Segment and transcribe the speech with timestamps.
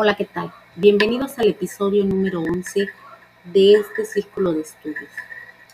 [0.00, 0.52] Hola, ¿qué tal?
[0.76, 2.88] Bienvenidos al episodio número 11
[3.46, 5.10] de este círculo de estudios.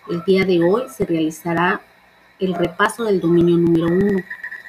[0.09, 1.83] El día de hoy se realizará
[2.41, 4.25] el repaso del dominio número 1.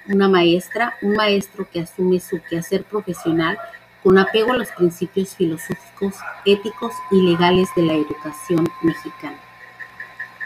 [0.09, 3.57] Una maestra, un maestro que asume su quehacer profesional
[4.03, 6.15] con apego a los principios filosóficos,
[6.45, 9.39] éticos y legales de la educación mexicana.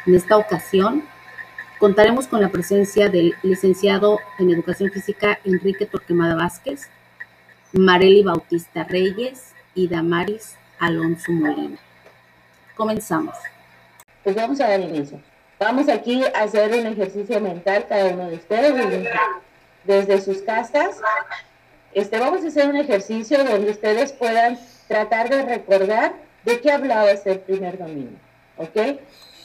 [0.06, 1.04] En esta ocasión
[1.80, 6.92] contaremos con la presencia del licenciado en Educación Física Enrique Torquemada Vázquez,
[7.74, 11.78] Marely Bautista Reyes y Damaris Alonso Molina.
[12.76, 13.36] Comenzamos.
[14.24, 15.22] Pues vamos a dar inicio.
[15.60, 19.08] Vamos aquí a hacer un ejercicio mental cada uno de ustedes
[19.84, 21.00] desde, sus casas.
[21.94, 24.58] Este, vamos a hacer un ejercicio donde ustedes puedan
[24.88, 26.14] tratar de recordar
[26.46, 28.18] de qué hablaba este primer dominio.
[28.58, 29.00] ¿Ok?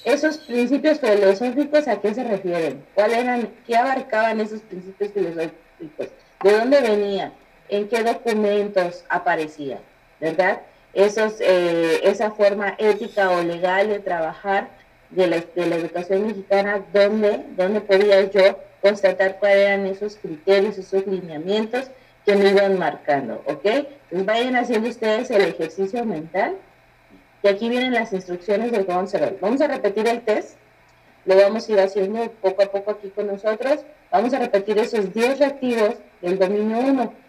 [0.04, 2.84] Esos principios filosóficos, ¿a qué se refieren?
[2.94, 6.08] ¿Cuál eran, qué abarcaban esos principios filosóficos?
[6.42, 7.32] ¿De dónde venían?
[7.68, 9.78] En qué documentos aparecía,
[10.20, 10.60] ¿verdad?
[10.94, 14.68] Eh, esa forma ética o legal de trabajar
[15.10, 20.78] de la, de la educación mexicana, ¿dónde, ¿dónde podía yo constatar cuáles eran esos criterios,
[20.78, 21.90] esos lineamientos
[22.24, 23.66] que me iban marcando, ¿ok?
[24.10, 26.56] Pues vayan haciendo ustedes el ejercicio mental
[27.42, 29.06] y aquí vienen las instrucciones del cómo
[29.40, 30.56] Vamos a repetir el test,
[31.26, 33.80] lo vamos a ir haciendo poco a poco aquí con nosotros.
[34.10, 37.23] Vamos a repetir esos 10 reactivos del dominio 1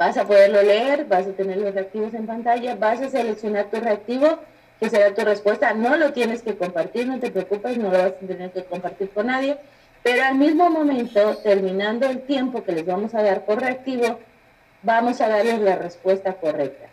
[0.00, 3.78] vas a poderlo leer, vas a tener los reactivos en pantalla, vas a seleccionar tu
[3.80, 4.38] reactivo,
[4.80, 5.74] que será tu respuesta.
[5.74, 9.10] No lo tienes que compartir, no te preocupes, no lo vas a tener que compartir
[9.10, 9.58] con nadie,
[10.02, 14.18] pero al mismo momento, terminando el tiempo que les vamos a dar por reactivo,
[14.82, 16.86] vamos a darles la respuesta correcta.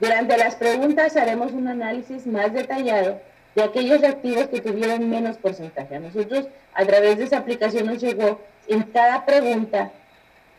[0.00, 3.20] Durante las preguntas haremos un análisis más detallado
[3.54, 5.96] de aquellos reactivos que tuvieron menos porcentaje.
[5.96, 9.92] A nosotros, a través de esa aplicación, nos llegó en cada pregunta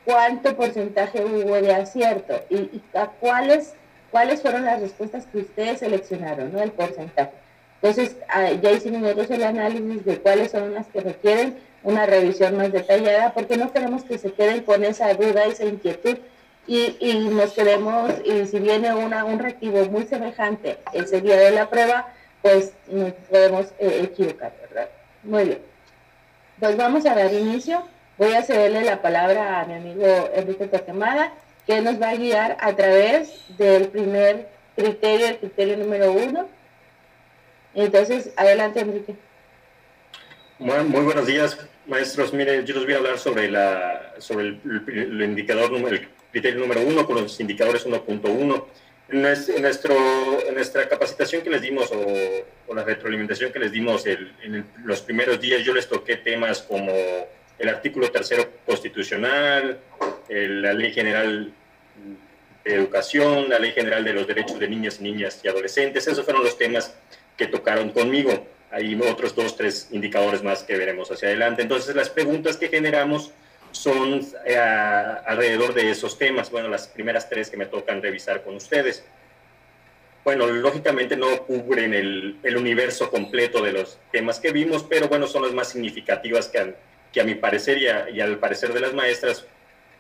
[0.06, 3.74] cuánto porcentaje hubo de acierto y, a cuáles,
[4.12, 6.62] cuáles fueron las respuestas que ustedes seleccionaron, ¿no?
[6.62, 7.32] El porcentaje.
[7.82, 12.56] Entonces, ah, ya hicimos nosotros el análisis de cuáles son las que requieren una revisión
[12.56, 16.18] más detallada, porque no queremos que se queden con esa duda, esa inquietud,
[16.66, 21.52] y, y nos quedemos, y si viene una, un reactivo muy semejante ese día de
[21.52, 22.08] la prueba,
[22.42, 24.90] pues nos podemos eh, equivocar, ¿verdad?
[25.24, 25.60] Muy bien.
[26.60, 27.84] Pues vamos a dar inicio.
[28.24, 31.34] Voy a cederle la palabra a mi amigo Enrique Torquemada,
[31.68, 34.48] que nos va a guiar a través del primer
[34.78, 36.48] criterio, el criterio número uno.
[37.76, 39.16] Entonces, adelante, Enrique.
[40.58, 42.32] Bueno, muy buenos días, maestros.
[42.32, 47.06] Mire, yo les voy a hablar sobre, la, sobre el, indicador, el criterio número uno
[47.06, 48.66] con los indicadores 1.1.
[49.10, 49.22] En,
[49.62, 49.96] nuestro,
[50.48, 55.42] en nuestra capacitación que les dimos o, la retroalimentación que les dimos en los primeros
[55.42, 56.94] días, yo les toqué temas como
[57.60, 59.80] el artículo tercero constitucional,
[60.30, 61.54] la ley general
[62.64, 66.08] de educación, la ley general de los derechos de niñas, niñas y adolescentes.
[66.08, 66.94] Esos fueron los temas
[67.38, 68.48] que tocaron conmigo.
[68.72, 71.62] Hay otros dos, tres indicadores más que veremos hacia adelante.
[71.62, 73.32] Entonces, las preguntas que generamos
[73.72, 76.50] son eh, alrededor de esos temas.
[76.50, 79.04] Bueno, las primeras tres que me tocan revisar con ustedes.
[80.24, 85.28] Bueno, lógicamente no cubren el, el universo completo de los temas que vimos, pero bueno,
[85.28, 86.76] son las más significativas que han
[87.14, 89.46] que a mi parecer y, al parecer de las maestras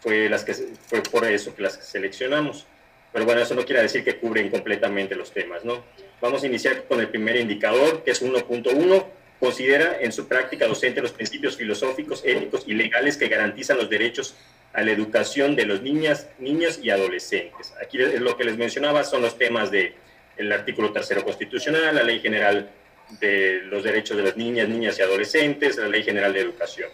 [0.01, 2.65] fue, las que, fue por eso que las seleccionamos.
[3.13, 5.83] Pero bueno, eso no quiere decir que cubren completamente los temas, ¿no?
[6.19, 9.05] Vamos a iniciar con el primer indicador, que es 1.1.
[9.39, 14.35] Considera en su práctica docente los principios filosóficos, éticos y legales que garantizan los derechos
[14.73, 17.73] a la educación de los niñas, niños y adolescentes.
[17.79, 19.93] Aquí lo que les mencionaba son los temas del
[20.37, 22.71] el artículo tercero constitucional, la ley general
[23.19, 26.89] de los derechos de las niñas, niñas y adolescentes, la ley general de educación.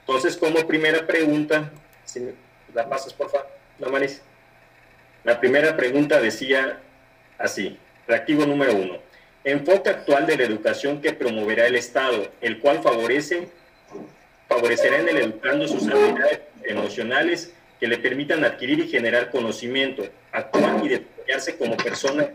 [0.00, 1.70] Entonces, como primera pregunta,
[2.04, 2.20] si
[2.74, 3.48] la pasas por favor,
[3.78, 4.22] no manes.
[5.24, 6.80] La primera pregunta decía
[7.38, 8.98] así, reactivo número uno,
[9.44, 13.48] enfoque actual de la educación que promoverá el Estado, el cual favorece,
[14.48, 20.84] favorecerá en el educando sus habilidades emocionales que le permitan adquirir y generar conocimiento, actuar
[20.84, 22.28] y desarrollarse como persona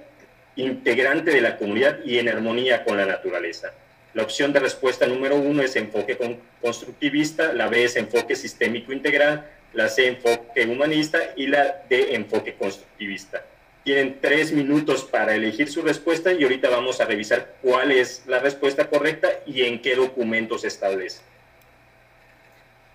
[0.55, 3.73] integrante de la comunidad y en armonía con la naturaleza.
[4.13, 6.17] La opción de respuesta número uno es enfoque
[6.61, 12.53] constructivista, la B es enfoque sistémico integral, la C enfoque humanista y la D enfoque
[12.53, 13.44] constructivista.
[13.83, 18.39] Tienen tres minutos para elegir su respuesta y ahorita vamos a revisar cuál es la
[18.39, 21.21] respuesta correcta y en qué documento se establece.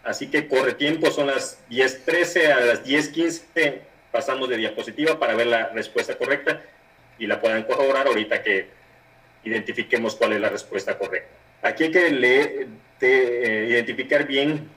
[0.05, 3.81] Así que corre tiempo, son las 10.13 a las 10.15,
[4.13, 6.63] pasamos de diapositiva para ver la respuesta correcta
[7.19, 8.69] y la puedan corroborar ahorita que
[9.45, 11.31] identifiquemos cuál es la respuesta correcta.
[11.63, 12.67] Aquí hay que leer,
[13.01, 14.69] eh, identificar bien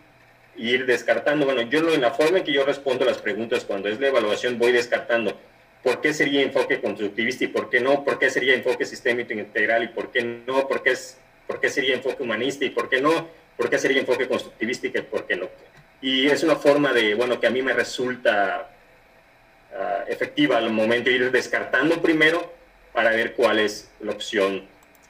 [0.57, 1.45] e ir descartando.
[1.45, 4.57] Bueno, yo en la forma en que yo respondo las preguntas cuando es la evaluación
[4.57, 5.39] voy descartando.
[5.83, 8.03] ¿Por qué sería enfoque constructivista y por qué no?
[8.03, 10.67] ¿Por qué sería enfoque sistémico integral y por qué no?
[10.67, 13.29] ¿Por qué, es, por qué sería enfoque humanista y por qué no?
[13.57, 15.49] ¿Por qué sería enfoque constructivista y por qué no?
[16.01, 18.69] Y es una forma de, bueno, que a mí me resulta
[19.73, 22.53] uh, efectiva al momento de ir descartando primero
[22.93, 24.67] para ver cuál es la opción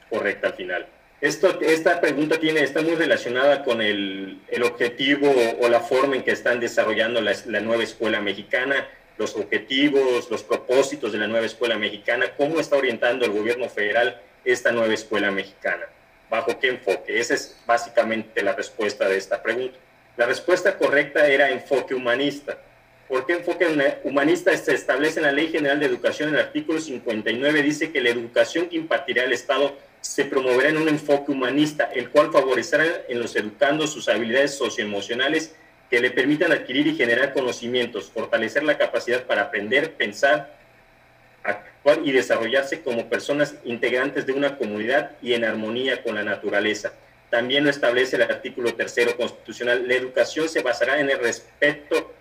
[0.10, 0.88] correcta al final.
[1.22, 6.24] Esto, esta pregunta tiene, está muy relacionada con el, el objetivo o la forma en
[6.24, 8.88] que están desarrollando la, la, nueva escuela mexicana,
[9.19, 14.19] los objetivos, los propósitos de la nueva escuela mexicana, cómo está orientando el gobierno federal
[14.44, 15.86] esta nueva escuela mexicana,
[16.28, 17.19] bajo qué enfoque.
[17.19, 19.78] Esa es básicamente la respuesta de esta pregunta.
[20.18, 22.57] La respuesta correcta era enfoque humanista.
[23.12, 23.68] ¿Por qué enfoque
[24.06, 26.30] humanista se establece en la Ley General de Educación?
[26.30, 30.78] En el artículo 59 dice que la educación que impartirá el Estado se promoverá en
[30.78, 35.54] un enfoque humanista, el cual favorecerá en los educandos sus habilidades socioemocionales
[35.90, 40.56] que le permitan adquirir y generar conocimientos, fortalecer la capacidad para aprender, pensar,
[41.44, 46.94] actuar y desarrollarse como personas integrantes de una comunidad y en armonía con la naturaleza.
[47.30, 49.86] También lo establece el artículo tercero constitucional.
[49.86, 52.20] La educación se basará en el respeto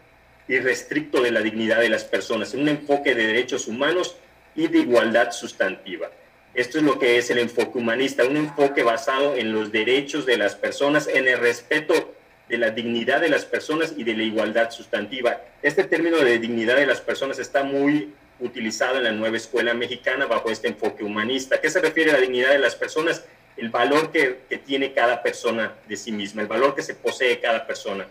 [0.51, 4.17] irrestricto de la dignidad de las personas, en un enfoque de derechos humanos
[4.57, 6.11] y de igualdad sustantiva.
[6.55, 10.37] Esto es lo que es el enfoque humanista, un enfoque basado en los derechos de
[10.37, 12.15] las personas, en el respeto
[12.49, 15.41] de la dignidad de las personas y de la igualdad sustantiva.
[15.63, 20.27] Este término de dignidad de las personas está muy utilizado en la nueva escuela mexicana
[20.27, 21.61] bajo este enfoque humanista.
[21.61, 23.25] ¿Qué se refiere a la dignidad de las personas?
[23.57, 27.39] El valor que, que tiene cada persona de sí misma, el valor que se posee
[27.39, 28.07] cada persona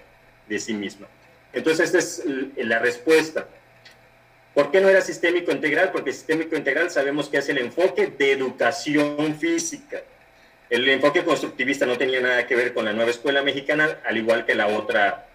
[0.47, 1.07] de sí misma.
[1.53, 2.23] Entonces, esta es
[2.57, 3.47] la respuesta.
[4.53, 5.91] ¿Por qué no era sistémico integral?
[5.91, 10.01] Porque sistémico integral sabemos que es el enfoque de educación física.
[10.69, 14.45] El enfoque constructivista no tenía nada que ver con la nueva escuela mexicana, al igual
[14.45, 15.27] que la otra,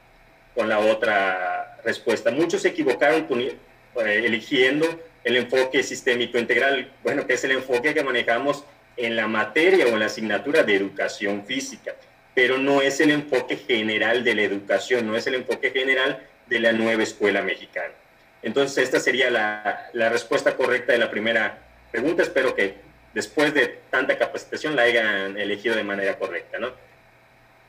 [0.54, 2.30] con la otra respuesta.
[2.30, 3.56] Muchos se equivocaron eh,
[3.96, 4.86] eligiendo
[5.24, 8.64] el enfoque sistémico integral, bueno, que es el enfoque que manejamos
[8.96, 11.94] en la materia o en la asignatura de educación física,
[12.34, 16.60] pero no es el enfoque general de la educación, no es el enfoque general de
[16.60, 17.94] la nueva escuela mexicana.
[18.42, 21.58] Entonces, esta sería la, respuesta correcta de la primera
[21.90, 22.22] pregunta.
[22.22, 22.74] Espero que
[23.14, 26.58] después de tanta capacitación la hayan elegido de manera correcta.
[26.58, 26.72] ¿no?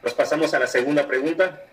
[0.04, 1.64] Nos pasamos a la segunda pregunta.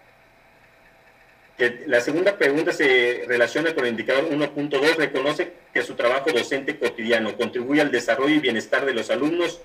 [1.86, 4.96] La segunda pregunta se relaciona con el indicador 1.2.
[4.96, 9.60] Reconoce que su trabajo docente cotidiano contribuye al desarrollo y bienestar de los alumnos,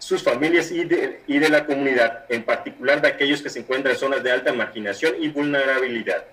[0.00, 4.22] sus familias y de, la comunidad, en particular de aquellos que se encuentran en zonas
[4.22, 6.24] de alta marginación y vulnerabilidad.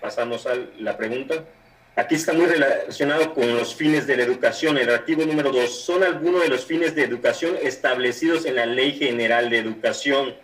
[0.00, 1.42] Pasamos a la pregunta.
[1.96, 4.76] Aquí está muy relacionado con los fines de la educación.
[4.76, 8.92] El artículo número 2 son algunos de los fines de educación establecidos en la Ley
[8.92, 10.34] General de Educación.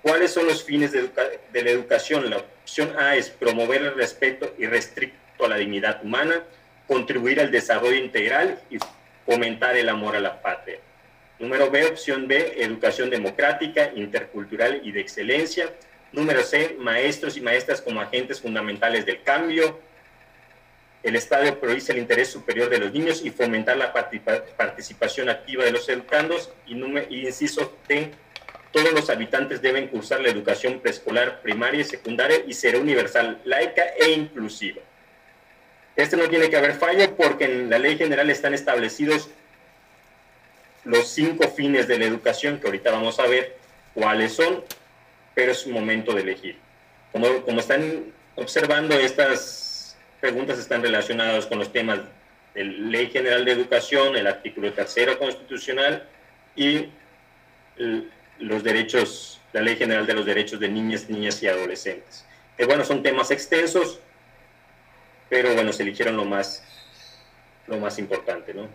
[0.00, 1.10] ¿Cuáles son los fines de,
[1.52, 2.30] la educación?
[2.30, 6.42] La opción A es promover el respeto y restricto a la dignidad humana,
[6.86, 8.78] contribuir al desarrollo integral y
[9.26, 10.78] fomentar el amor a la patria.
[11.38, 15.70] Número B, opción B, educación democrática, intercultural y de excelencia.
[16.12, 19.80] Número C, maestros y maestras como agentes fundamentales del cambio
[21.04, 25.70] el Estado prioriza el interés superior de los niños y fomentar la participación activa de
[25.70, 26.50] los educandos.
[26.66, 28.10] Y, inciso T,
[28.72, 33.84] todos los habitantes deben cursar la educación preescolar, primaria y secundaria y será universal, laica
[34.00, 34.80] e inclusiva.
[35.94, 39.28] Este no tiene que haber fallo porque en la ley general están establecidos
[40.84, 43.56] los cinco fines de la educación, que ahorita vamos a ver
[43.94, 44.62] cuáles son,
[45.34, 46.58] pero es momento de elegir.
[47.12, 52.00] Como, como están observando estas preguntas están relacionadas con los temas
[52.54, 56.08] de Ley General de Educación, el artículo tercero constitucional
[56.56, 56.88] y
[58.38, 62.24] los derechos, la Ley General de los Derechos de Niñas, Niñas y Adolescentes.
[62.56, 64.00] Que bueno, son temas extensos,
[65.28, 66.62] pero bueno, se eligieron lo más,
[67.66, 68.68] lo más importante, ¿no?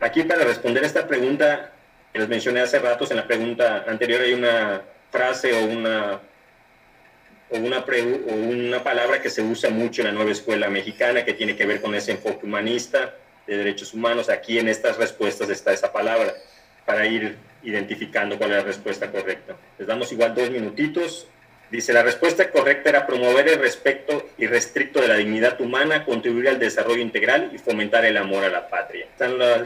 [0.00, 1.72] Aquí para responder esta pregunta
[2.12, 6.20] que les mencioné hace ratos, en la pregunta anterior hay una frase o una
[7.48, 11.34] o una, o una palabra que se usa mucho en la nueva escuela mexicana que
[11.34, 13.14] tiene que ver con ese enfoque humanista
[13.46, 14.28] de derechos humanos.
[14.28, 16.34] Aquí en estas respuestas está esa palabra
[16.84, 19.56] para ir identificando cuál es la respuesta correcta.
[19.78, 21.28] Les damos igual dos minutitos.
[21.70, 26.60] Dice, la respuesta correcta era promover el respeto irrestricto de la dignidad humana, contribuir al
[26.60, 29.06] desarrollo integral y fomentar el amor a la patria.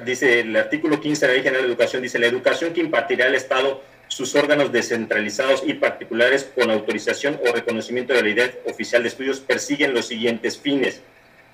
[0.04, 3.26] dice el artículo 15 de la Ley General de Educación, dice, la educación que impartirá
[3.26, 9.02] el Estado sus órganos descentralizados y particulares con autorización o reconocimiento de la idea oficial
[9.02, 11.00] de estudios persiguen los siguientes fines.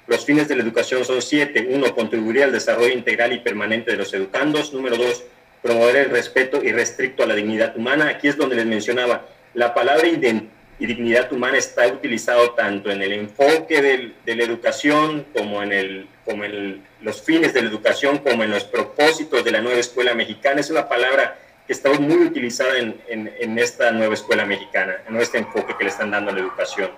[0.06, 1.68] Los fines de la educación son siete.
[1.68, 4.72] Uno, contribuir al desarrollo integral y permanente de los educandos.
[4.72, 5.24] Número dos,
[5.62, 8.08] promover el respeto y restricto a la dignidad humana.
[8.08, 9.26] Aquí es donde les mencionaba,
[9.56, 13.80] la palabra y dignidad humana está utilizado tanto en el enfoque
[14.24, 18.50] de la educación como en, el, como en los fines de la educación, como en
[18.50, 20.60] los propósitos de la nueva escuela mexicana.
[20.60, 25.38] Es una palabra que está muy utilizada en, en, esta nueva escuela mexicana, en este
[25.38, 26.90] enfoque que le están dando a la educación.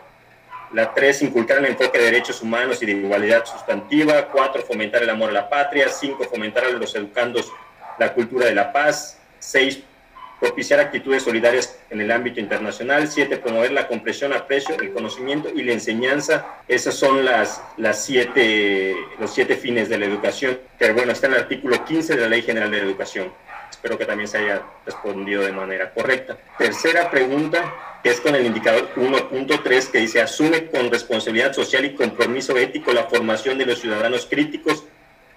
[0.72, 4.26] La tres, inculcar el enfoque de derechos humanos y de igualdad sustantiva.
[4.26, 5.88] Cuatro, fomentar el amor a la patria.
[5.88, 7.50] Cinco, fomentar a los educandos
[7.98, 9.18] la cultura de la paz.
[9.38, 9.80] Seis,
[10.40, 15.62] propiciar actitudes solidarias en el ámbito internacional, siete, promover la comprensión, aprecio, el conocimiento y
[15.62, 16.46] la enseñanza.
[16.68, 21.34] Esos son las, las siete, los siete fines de la educación, que bueno, está en
[21.34, 23.32] el artículo 15 de la Ley General de la Educación.
[23.70, 26.36] Espero que también se haya respondido de manera correcta.
[26.56, 31.94] Tercera pregunta, que es con el indicador 1.3, que dice, asume con responsabilidad social y
[31.94, 34.84] compromiso ético la formación de los ciudadanos críticos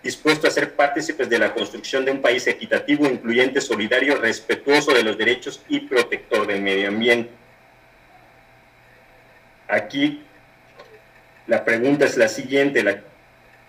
[0.04, 5.04] dispuesto a ser partícipes de la construcción de un país equitativo, incluyente, solidario, respetuoso de
[5.04, 7.30] los derechos y protector del medio ambiente.
[9.68, 10.22] Aquí
[11.48, 13.02] la pregunta es la siguiente, la,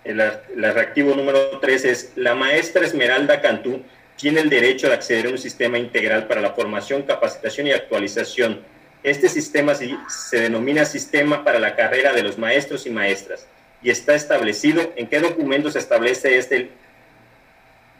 [0.03, 3.83] el, reactivo número 3 es, la maestra Esmeralda Cantú
[4.15, 8.61] tiene el derecho de acceder a un sistema integral para la formación, capacitación y actualización.
[9.03, 13.47] Este sistema se denomina Sistema para la Carrera de los Maestros y Maestras
[13.83, 16.69] y está establecido en qué documento se establece este,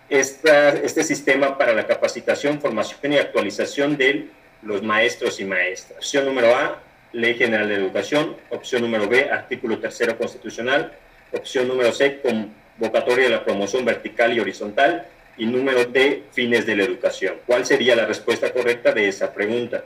[0.10, 4.28] este sistema para la capacitación, formación y actualización de
[4.62, 5.98] los maestros y maestras.
[5.98, 8.38] Opción número A, Ley General de Educación.
[8.50, 10.94] Opción número B, artículo tercero constitucional.
[11.32, 15.06] Opción número C, convocatoria de la promoción vertical y horizontal.
[15.38, 17.36] Y número D, fines de la educación.
[17.46, 19.84] ¿Cuál sería la respuesta correcta de esa pregunta?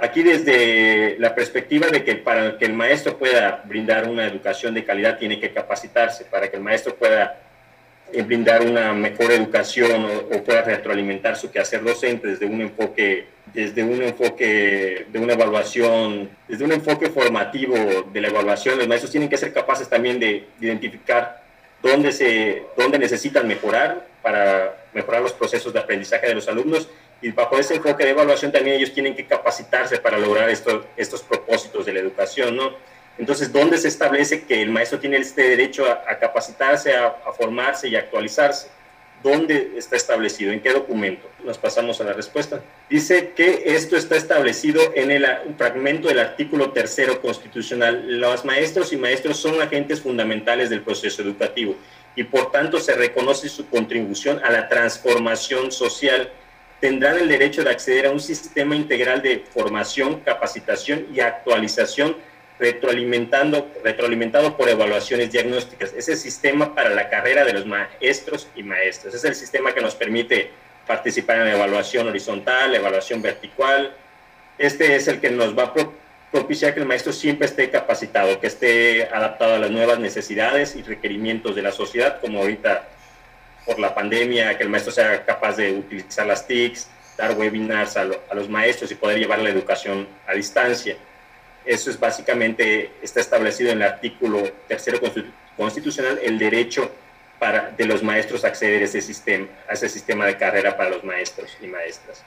[0.00, 4.82] Aquí desde la perspectiva de que para que el maestro pueda brindar una educación de
[4.82, 7.38] calidad tiene que capacitarse, para que el maestro pueda
[8.10, 13.82] eh, brindar una mejor educación o, pueda retroalimentar su quehacer docente desde un enfoque desde
[13.82, 17.74] un enfoque de una evaluación, desde un enfoque formativo
[18.12, 21.42] de la evaluación, los maestros tienen que ser capaces también de identificar
[21.82, 26.88] dónde, se, dónde necesitan mejorar para mejorar los procesos de aprendizaje de los alumnos
[27.22, 31.22] y bajo ese enfoque de evaluación también ellos tienen que capacitarse para lograr estos, estos
[31.22, 32.72] propósitos de la educación, ¿no?
[33.18, 37.94] Entonces, ¿dónde se establece que el maestro tiene este derecho a, capacitarse, a, formarse y
[37.94, 38.68] actualizarse?
[39.22, 40.52] ¿Dónde está establecido?
[40.52, 41.28] ¿En qué documento?
[41.44, 42.62] Nos pasamos a la respuesta.
[42.88, 45.26] Dice que esto está establecido en el
[45.58, 48.18] fragmento del artículo tercero constitucional.
[48.18, 51.76] Los maestros y maestros son agentes fundamentales del proceso educativo
[52.16, 56.32] y por tanto se reconoce su contribución a la transformación social
[56.80, 62.16] tendrán el derecho de acceder a un sistema integral de formación, capacitación y actualización
[62.58, 65.94] retroalimentando, retroalimentado por evaluaciones diagnósticas.
[65.96, 69.14] Es el sistema para la carrera de los maestros y maestras.
[69.14, 70.50] Es el sistema que nos permite
[70.86, 73.94] participar en la evaluación horizontal, la evaluación vertical.
[74.58, 75.74] Este es el que nos va a
[76.30, 80.82] propiciar que el maestro siempre esté capacitado, que esté adaptado a las nuevas necesidades y
[80.82, 82.88] requerimientos de la sociedad, como ahorita
[83.64, 88.04] por la pandemia, que el maestro sea capaz de utilizar las TICs, dar webinars a,
[88.04, 90.96] los maestros y poder llevar la educación a distancia.
[91.64, 94.98] Eso es básicamente, está establecido en el artículo tercero
[95.56, 96.90] constitucional, el derecho
[97.38, 100.90] para, de los maestros a acceder a ese, sistema, a ese sistema de carrera para
[100.90, 102.24] los maestros y maestras.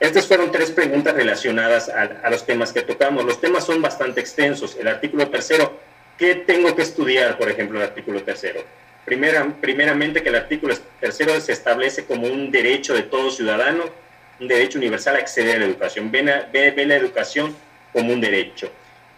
[0.00, 3.22] Estas fueron tres preguntas relacionadas a, a los temas que tocamos.
[3.24, 4.74] Los temas son bastante extensos.
[4.80, 5.78] El artículo tercero,
[6.16, 8.64] ¿qué tengo que estudiar, por ejemplo, el artículo tercero?
[9.10, 13.86] Primera, primeramente que el artículo tercero se establece como un derecho de todo ciudadano,
[14.38, 16.12] un derecho universal a acceder a la educación.
[16.12, 16.22] Ve,
[16.86, 17.56] la educación
[17.92, 18.70] como un derecho.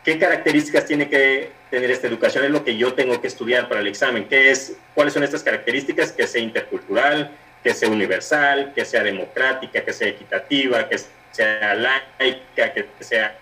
[0.03, 2.43] ¿Qué características tiene que tener esta educación?
[2.43, 4.27] Es lo que yo tengo que estudiar para el examen.
[4.29, 6.11] ¿Qué es, ¿Cuáles son estas características?
[6.13, 7.31] Que sea intercultural,
[7.63, 10.97] que sea universal, que sea democrática, que sea equitativa, que
[11.33, 13.37] sea laica, que sea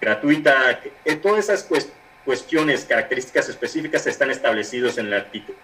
[0.00, 0.80] gratuita.
[1.04, 1.97] Que, todas esas cuestiones
[2.28, 5.56] cuestiones, características específicas están establecidos en el artículo.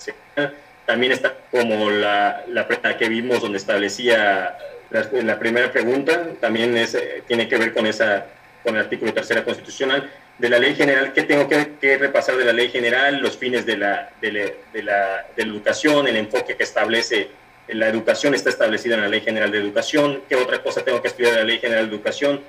[0.87, 4.56] También está como la, la que vimos donde establecía
[4.88, 8.25] la, la primera pregunta, también es, eh, tiene que ver con, esa,
[8.62, 12.54] con el artículo tercera constitucional de la ley general, ¿qué tengo que, repasar de la
[12.54, 13.21] ley general?
[13.21, 14.40] Los fines de la, de, la,
[14.73, 17.28] de, la, de la educación, el enfoque que establece
[17.68, 20.23] la educación está establecido en la Ley General de Educación.
[20.28, 22.40] ¿Qué otra cosa tengo que estudiar de la Ley General de Educación?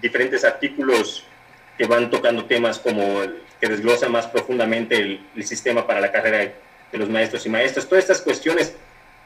[0.00, 1.24] Diferentes artículos
[1.76, 3.20] que van tocando temas como
[3.60, 6.52] que desglosa más profundamente el, sistema para la carrera
[6.90, 7.86] de los maestros y maestras.
[7.86, 8.74] Todas estas cuestiones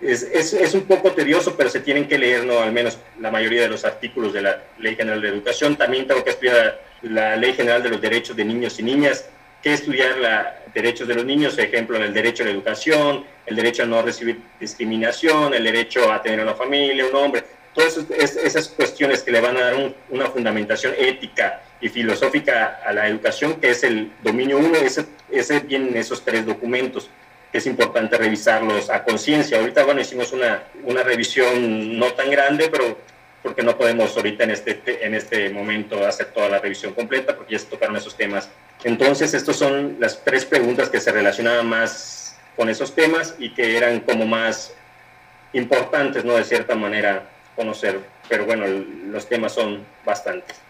[0.00, 0.22] es,
[0.52, 2.58] es, un poco tedioso, pero se tienen que leer, ¿no?
[2.60, 5.76] al menos la mayoría de los artículos de la Ley General de Educación.
[5.76, 9.26] También tengo que estudiar la Ley General de los Derechos de Niños y Niñas,
[9.62, 13.56] que estudiar los derechos de los niños, por ejemplo, el derecho a la educación, el
[13.56, 18.68] derecho a no recibir discriminación, el derecho a tener una familia, un hombre, todas esas
[18.68, 23.68] cuestiones que le van a dar una fundamentación ética y filosófica a la educación, que
[23.68, 27.10] es el dominio 1, ese, ese vienen esos tres documentos,
[27.52, 29.58] que es importante revisarlos a conciencia.
[29.58, 32.96] Ahorita, bueno, hicimos una, una revisión no tan grande, pero
[33.42, 37.52] porque no podemos ahorita en este, en este momento hacer toda la revisión completa, porque
[37.52, 38.48] ya se tocaron esos temas.
[38.82, 43.76] Entonces, estas son las tres preguntas que se relacionaban más con esos temas y que
[43.76, 44.72] eran como más
[45.52, 46.32] importantes, ¿no?
[46.32, 48.00] De cierta manera, conocer.
[48.26, 48.64] Pero bueno,
[49.10, 50.64] los temas son bastantes.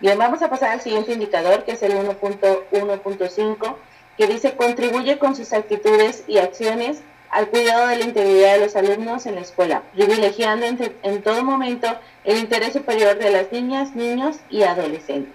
[0.00, 3.76] Bien, vamos a pasar al siguiente indicador, que es el 1.1.5,
[4.16, 8.76] que dice contribuye con sus actitudes y acciones al cuidado de la integridad de los
[8.76, 11.88] alumnos en la escuela, privilegiando en, todo momento
[12.22, 15.34] el interés superior de las niñas, niños y adolescentes.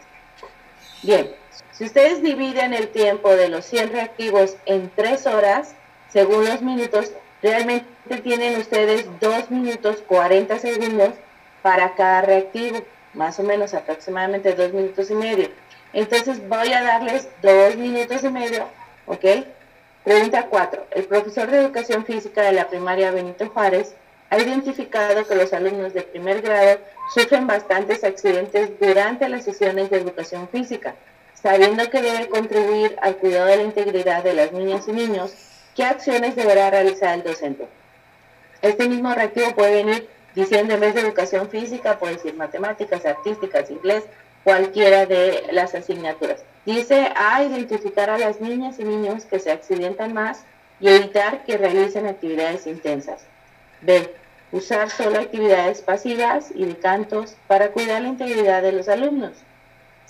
[1.01, 1.29] Bien,
[1.73, 5.75] si ustedes dividen el tiempo de los 100 reactivos en 3 horas,
[6.09, 7.85] según los minutos, realmente
[8.23, 11.09] tienen ustedes 2 minutos 40 segundos
[11.61, 12.81] para cada reactivo
[13.13, 15.49] más o menos aproximadamente dos minutos y medio.
[15.93, 18.67] Entonces voy a darles dos minutos y medio,
[19.05, 19.25] ¿ok?
[20.03, 20.87] Pregunta 4.
[20.91, 23.95] El profesor de educación física de la primaria Benito Juárez
[24.29, 26.79] ha identificado que los alumnos de primer grado
[27.13, 30.95] sufren bastantes accidentes durante las sesiones de educación física.
[31.35, 35.33] Sabiendo que debe contribuir al cuidado de la integridad de las niñas y niños,
[35.75, 37.67] ¿qué acciones deberá realizar el docente?
[38.61, 43.69] Este mismo reactivo puede venir diciendo en vez de educación física, puede decir matemáticas, artísticas,
[43.69, 44.03] inglés,
[44.43, 46.43] cualquiera de las asignaturas.
[46.65, 50.43] Dice a identificar a las niñas y niños que se accidentan más
[50.79, 53.25] y evitar que realicen actividades intensas.
[53.81, 54.13] B.
[54.51, 59.33] Usar solo actividades pasivas y de cantos para cuidar la integridad de los alumnos.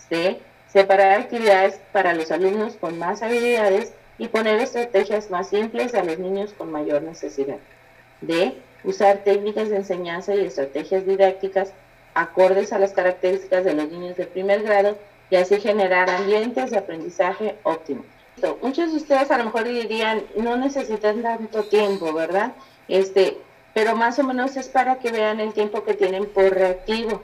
[0.10, 0.40] C.
[0.68, 6.20] Separar actividades para los alumnos con más habilidades y poner estrategias más simples a los
[6.20, 7.58] niños con mayor necesidad.
[8.22, 11.74] D usar técnicas de enseñanza y estrategias didácticas
[12.14, 14.98] acordes a las características de los niños de primer grado
[15.30, 18.06] y así generar ambientes de aprendizaje óptimos.
[18.62, 22.54] Muchos de ustedes a lo mejor dirían, no necesitan tanto tiempo, ¿verdad?
[22.88, 23.38] Este,
[23.74, 27.22] pero más o menos es para que vean el tiempo que tienen por reactivo.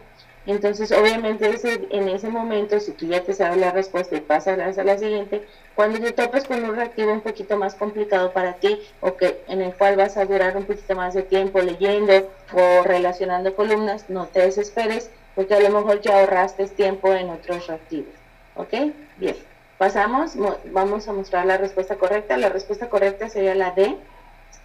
[0.49, 1.47] Entonces, obviamente,
[1.91, 5.45] en ese momento, si tú ya te sabes la respuesta y pasas a la siguiente,
[5.75, 9.61] cuando te topas con un reactivo un poquito más complicado para ti o que en
[9.61, 14.25] el cual vas a durar un poquito más de tiempo leyendo o relacionando columnas, no
[14.25, 18.15] te desesperes porque a lo mejor ya ahorraste tiempo en otros reactivos.
[18.55, 18.73] ¿Ok?
[19.17, 19.35] Bien.
[19.77, 20.33] Pasamos,
[20.71, 22.37] vamos a mostrar la respuesta correcta.
[22.37, 23.95] La respuesta correcta sería la D.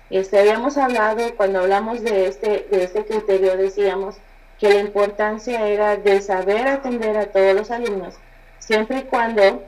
[0.09, 4.17] Este, habíamos hablado, cuando hablamos de este, de este criterio, decíamos
[4.65, 8.15] que la importancia era de saber atender a todos los alumnos,
[8.61, 9.63] siempre y cuando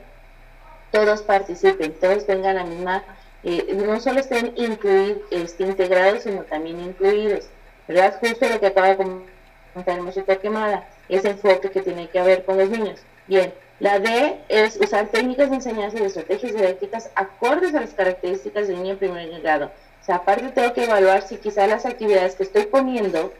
[0.91, 3.03] todos participen, todos tengan la misma,
[3.43, 7.45] eh, no solo estén incluidos, este, integrados, sino también incluidos.
[7.87, 8.15] ¿Verdad?
[8.19, 12.57] Justo lo que acaba de comentar música quemada, ese enfoque que tiene que haber con
[12.57, 12.99] los niños.
[13.27, 18.67] Bien, la D es usar técnicas de enseñanza y estrategias didácticas acordes a las características
[18.67, 19.67] del niño en primer grado.
[20.01, 23.31] O sea, aparte tengo que evaluar si quizás las actividades que estoy poniendo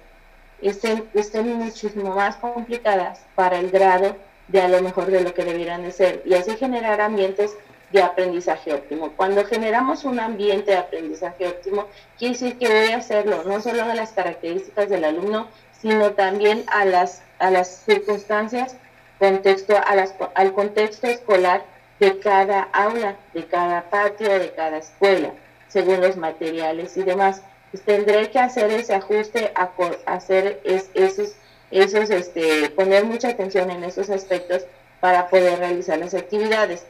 [0.62, 4.15] estén, estén muchísimo más complicadas para el grado
[4.48, 7.56] de a lo mejor de lo que debieran de ser y así generar ambientes
[7.91, 9.12] de aprendizaje óptimo.
[9.15, 11.86] Cuando generamos un ambiente de aprendizaje óptimo,
[12.17, 15.48] quiere decir que voy a hacerlo no solo a las características del alumno,
[15.82, 18.76] sino también a las, a las circunstancias,
[19.20, 21.63] contexto, a las, al contexto escolar
[22.00, 25.32] de cada aula, de cada patio, de cada escuela,
[25.67, 27.41] según los materiales y demás.
[27.81, 29.71] Tendré que hacer ese ajuste, a,
[30.05, 30.61] hacer
[30.93, 31.35] esos
[31.71, 34.63] esos, este, poner mucha atención en esos aspectos
[34.99, 36.85] para poder realizar las actividades.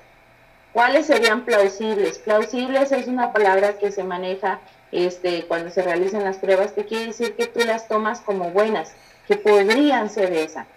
[0.73, 2.19] ¿Cuáles serían plausibles?
[2.19, 4.59] Plausibles es una palabra que se maneja
[4.91, 8.93] este, cuando se realizan las pruebas, que quiere decir que tú las tomas como buenas,
[9.27, 10.67] que podrían ser esa.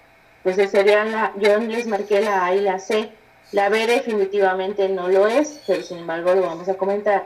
[0.43, 3.11] Pues serían la, yo les marqué la A y la C.
[3.53, 7.25] La B definitivamente no lo es, pero sin embargo lo vamos a comentar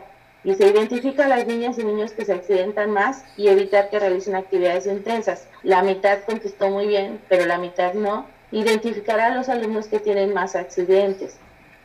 [0.52, 4.35] se identifica a las niñas y niños que se accidentan más y evitar que realicen
[4.35, 5.48] actividades intensas.
[5.62, 8.26] La mitad contestó muy bien, pero la mitad no.
[8.52, 11.38] Identificar a los alumnos que tienen más accidentes.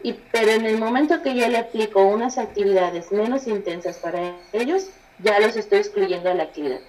[0.03, 4.89] Y, pero en el momento que yo le aplico unas actividades menos intensas para ellos,
[5.23, 6.79] ya los estoy excluyendo de la actividad.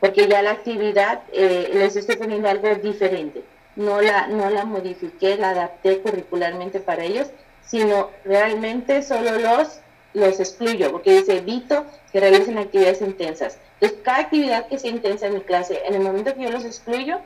[0.00, 3.42] Porque ya la actividad eh, les estoy poniendo algo diferente.
[3.76, 7.28] No la, no la modifiqué, la adapté curricularmente para ellos,
[7.66, 9.80] sino realmente solo los
[10.14, 13.58] los excluyo, porque dice evito que realicen actividades intensas.
[13.74, 16.64] Entonces, cada actividad que sea intensa en mi clase, en el momento que yo los
[16.64, 17.20] excluyo,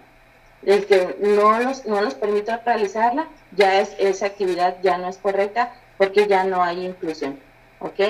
[0.65, 5.17] el que no los, no los permito realizarla, ya es esa actividad ya no es
[5.17, 7.39] correcta porque ya no hay inclusión.
[7.81, 8.01] ¿Ok?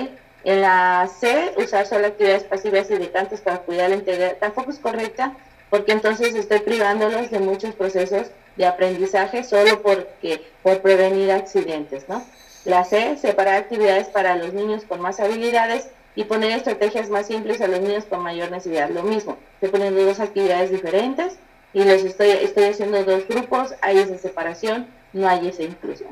[0.44, 4.78] En la C, usar solo actividades pasivas y de para cuidar la integridad tampoco es
[4.78, 5.36] correcta
[5.70, 12.22] porque entonces estoy privándolos de muchos procesos de aprendizaje solo porque, por prevenir accidentes, ¿no?
[12.64, 17.60] La C, separar actividades para los niños con más habilidades y poner estrategias más simples
[17.60, 18.90] a los niños con mayor necesidad.
[18.90, 21.38] Lo mismo, estoy poniendo dos actividades diferentes
[21.72, 26.10] y los estoy, estoy haciendo dos grupos, hay esa separación, no hay esa inclusión.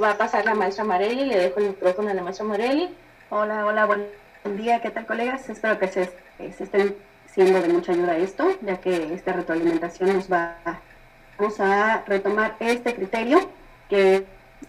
[0.00, 2.94] Va a pasar la maestra Marelli, le dejo el micrófono a la maestra Marelli.
[3.28, 4.06] Hola, hola, buen
[4.56, 5.48] día, ¿qué tal colegas?
[5.50, 6.10] Espero que se,
[6.56, 10.80] se estén siendo de mucha ayuda esto, ya que esta retroalimentación nos va a,
[11.38, 13.40] vamos a retomar este criterio
[13.88, 14.24] que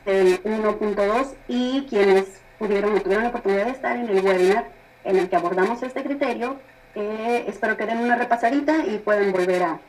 [0.06, 4.65] el 1.2 y quienes pudieron o tuvieron la oportunidad de estar en el webinar
[5.04, 6.58] en el que abordamos este criterio,
[6.95, 9.80] eh, espero que den una repasadita y puedan volver a,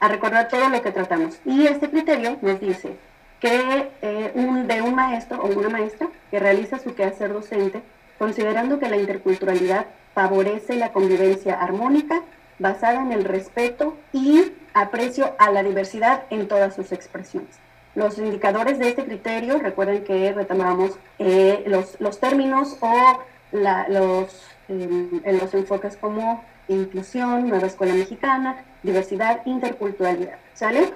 [0.00, 1.38] recordar todo lo que tratamos.
[1.44, 2.96] Y este criterio nos dice
[3.40, 7.82] que eh, un, de un maestro o una maestra que realiza su quehacer docente,
[8.18, 12.22] considerando que la interculturalidad favorece la convivencia armónica
[12.58, 17.61] basada en el respeto y aprecio a la diversidad en todas sus expresiones.
[17.94, 23.20] Los indicadores de este criterio, recuerden que retomábamos eh, los, los, términos o
[23.52, 30.38] los, em, en los enfoques como inclusión, nueva escuela mexicana, diversidad, interculturalidad.
[30.54, 30.90] ¿Sale?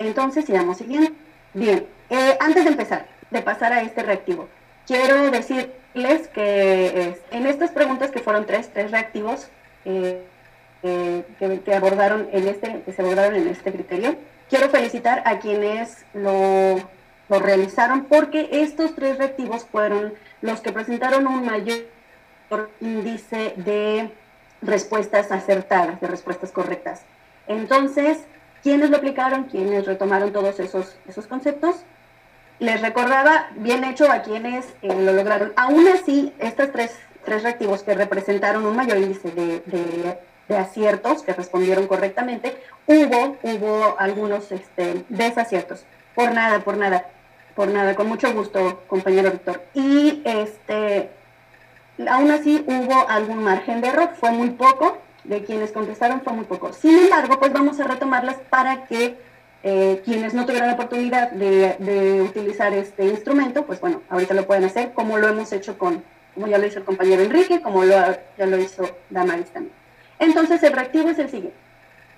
[0.00, 1.10] Entonces, sigamos siguiendo.
[1.54, 4.48] Bien, eh, antes de empezar, de pasar a este reactivo,
[4.86, 9.48] quiero decirles que en estas preguntas, que fueron tres, tres reactivos
[9.84, 10.22] eh,
[10.82, 14.16] que, que, abordaron en este, que se abordaron en este criterio,
[14.52, 16.76] quiero felicitar a quienes lo,
[17.30, 20.12] realizaron porque estos tres reactivos fueron
[20.42, 21.88] los que presentaron un mayor
[22.78, 24.10] índice de
[24.60, 27.00] respuestas acertadas, de respuestas correctas.
[27.46, 28.18] Entonces,
[28.62, 29.44] ¿quiénes lo aplicaron?
[29.44, 31.76] ¿Quiénes retomaron todos esos, esos conceptos?
[32.58, 35.54] Les recordaba, bien hecho a quienes eh, lo lograron.
[35.56, 40.18] Aún así, estos tres, tres reactivos que representaron un mayor índice de
[40.52, 45.84] de aciertos que respondieron correctamente, hubo, hubo algunos este, desaciertos.
[46.14, 47.06] Por nada, por nada,
[47.54, 49.62] por nada, con mucho gusto, compañero Víctor.
[49.74, 51.10] Y este,
[52.08, 56.44] aún así hubo algún margen de error, fue muy poco, de quienes contestaron fue muy
[56.44, 56.72] poco.
[56.72, 59.16] Sin embargo, pues vamos a retomarlas para que
[59.62, 64.46] eh, quienes no tuvieron la oportunidad de, de, utilizar este instrumento, pues bueno, ahorita lo
[64.46, 66.02] pueden hacer como lo hemos hecho con,
[66.34, 67.94] como ya lo hizo el compañero Enrique, como lo,
[68.36, 69.81] ya lo hizo Damaris también.
[70.22, 71.58] Entonces, el reactivo es el siguiente.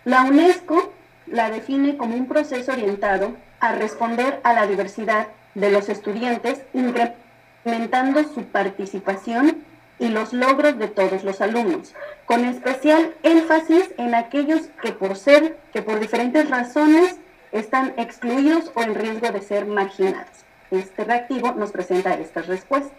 [0.05, 0.93] La UNESCO
[1.27, 8.25] la define como un proceso orientado a responder a la diversidad de los estudiantes, incrementando
[8.25, 9.64] su participación
[9.99, 11.95] y los logros de todos los alumnos,
[12.27, 17.17] con especial énfasis en aquellos que por ser, que por diferentes razones
[17.53, 20.45] están excluidos o en riesgo de ser marginados.
[20.71, 22.93] Este reactivo nos presenta estas respuestas.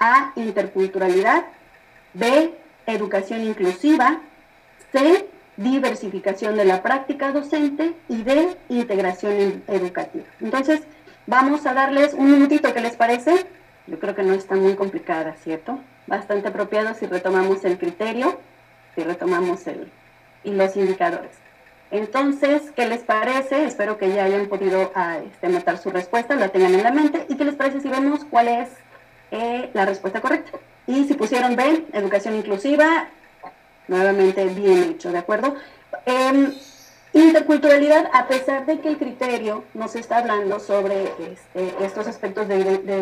[0.00, 1.44] A, interculturalidad.
[2.14, 2.54] B,
[2.86, 4.20] educación inclusiva,
[4.92, 10.24] C, diversificación de la práctica docente y D, integración educativa.
[10.40, 10.82] Entonces,
[11.26, 13.46] vamos a darles un minutito, ¿qué les parece?
[13.86, 15.78] Yo creo que no está muy complicada, ¿cierto?
[16.06, 18.38] Bastante apropiado si retomamos el criterio,
[18.94, 19.90] si retomamos el,
[20.44, 21.30] y los indicadores.
[21.90, 23.64] Entonces, ¿qué les parece?
[23.64, 27.26] Espero que ya hayan podido ah, este, anotar su respuesta, la tengan en la mente.
[27.28, 28.68] ¿Y qué les parece si vemos cuál es
[29.30, 30.58] eh, la respuesta correcta?
[30.86, 33.08] Y si pusieron B, educación inclusiva,
[33.88, 35.56] nuevamente bien hecho, ¿de acuerdo?
[36.04, 36.52] Em,
[37.12, 42.58] interculturalidad, a pesar de que el criterio nos está hablando sobre este, estos aspectos de,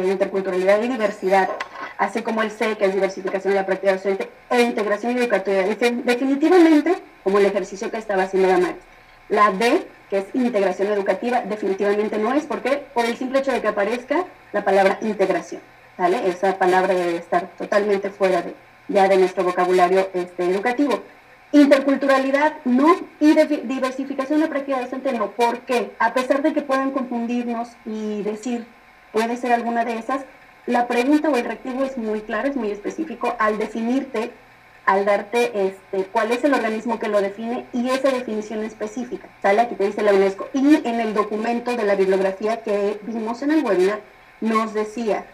[0.08, 1.50] interculturalidad y diversidad,
[1.98, 5.62] así como el C, que es diversificación de la práctica docente, e integración educativa,
[6.04, 8.76] definitivamente, como el ejercicio que estaba haciendo Damaris.
[9.28, 13.60] La D, que es integración educativa, definitivamente no es, porque Por el simple hecho de
[13.60, 15.60] que aparezca la palabra integración.
[15.96, 18.54] Esa palabra debe estar totalmente fuera de,
[18.88, 21.02] ya de nuestro vocabulario este, educativo.
[21.52, 25.30] Interculturalidad no y diversificación de práctica docente no.
[25.30, 25.92] ¿Por qué?
[26.00, 28.66] A pesar de que puedan confundirnos y decir
[29.12, 30.22] puede ser alguna de esas,
[30.66, 34.33] la pregunta o el reactivo es muy claro, es muy específico al definirte,
[34.87, 39.28] al darte este, cuál es el organismo que lo define y esa definición específica.
[39.40, 40.48] Sale aquí te dice la UNESCO.
[40.52, 44.00] Y en el documento de la bibliografía que vimos en el webinar
[44.40, 45.24] nos decía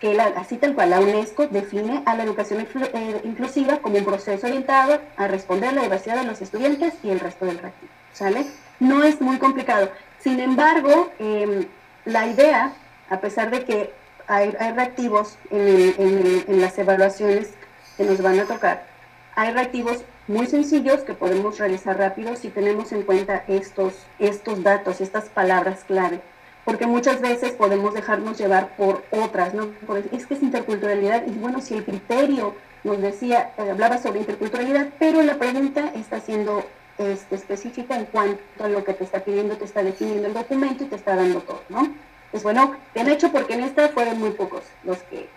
[0.00, 4.04] que la, así tal cual la UNESCO define a la educación eh, inclusiva como un
[4.04, 7.92] proceso orientado a responder a la diversidad de los estudiantes y el resto del reactivo.
[8.12, 8.46] ¿Sale?
[8.80, 9.90] No es muy complicado.
[10.18, 11.66] Sin embargo, em,
[12.04, 12.72] la idea,
[13.08, 13.92] a pesar de que
[14.26, 17.50] hay, reactivos en, en, las evaluaciones
[17.96, 18.86] que nos van a tocar,
[19.34, 25.00] hay reactivos muy sencillos que podemos realizar rápido si tenemos en cuenta estos, estos datos,
[25.00, 26.20] estas palabras clave
[26.66, 29.70] porque muchas veces podemos dejarnos llevar por otras, ¿no?
[30.10, 34.88] es que es interculturalidad, y bueno, si el criterio nos decía, eh, hablaba sobre interculturalidad,
[34.98, 36.66] pero la pregunta está siendo
[36.98, 40.82] este, específica en cuanto a lo que te está pidiendo, te está definiendo el documento
[40.82, 41.88] y te está dando todo, ¿no?
[42.32, 45.28] Pues bueno, bien hecho porque en esta fueron muy pocos los que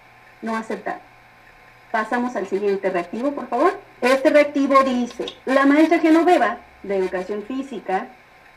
[0.42, 1.02] no aceptaron.
[1.92, 3.80] Pasamos al siguiente reactivo, por favor.
[4.02, 8.08] Este reactivo dice, la maestra Genoveva de Educación Física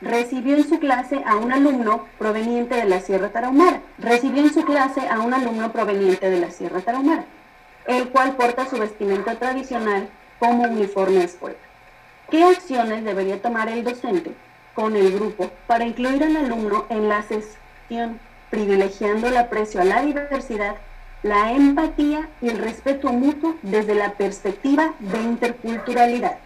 [0.03, 3.81] recibió en su clase a un alumno proveniente de la Sierra Tarahumara.
[3.97, 7.25] Recibió en su clase a un alumno proveniente de la Sierra Tarahumara,
[7.87, 11.57] el cual porta su vestimenta tradicional como uniforme escuela.
[12.29, 14.33] ¿Qué acciones debería tomar el docente
[14.73, 20.01] con el grupo para incluir al alumno en la sesión, privilegiando el aprecio a la
[20.01, 20.75] diversidad,
[21.21, 26.37] la empatía y el respeto mutuo desde la perspectiva de interculturalidad?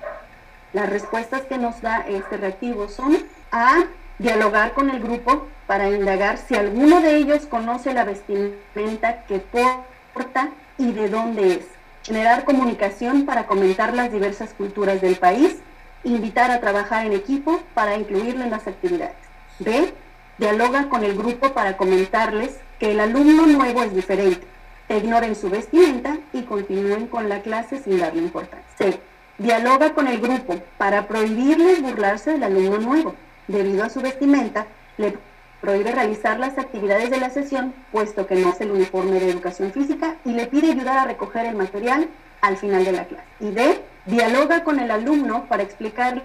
[0.73, 3.17] Las respuestas que nos da este reactivo son
[3.57, 3.87] a
[4.19, 10.49] dialogar con el grupo para indagar si alguno de ellos conoce la vestimenta que porta
[10.77, 11.65] y de dónde es.
[12.03, 15.57] Generar comunicación para comentar las diversas culturas del país.
[16.03, 19.17] Invitar a trabajar en equipo para incluirlo en las actividades.
[19.59, 19.93] B.
[20.37, 24.45] Dialoga con el grupo para comentarles que el alumno nuevo es diferente.
[24.87, 28.69] Ignoren su vestimenta y continúen con la clase sin darle importancia.
[28.77, 28.99] C.
[29.39, 33.15] Dialoga con el grupo para prohibirles burlarse del alumno nuevo
[33.47, 35.17] debido a su vestimenta, le
[35.61, 39.71] prohíbe realizar las actividades de la sesión, puesto que no es el uniforme de educación
[39.71, 42.09] física, y le pide ayudar a recoger el material
[42.41, 43.25] al final de la clase.
[43.39, 46.21] Y D, dialoga con el alumno para explicarle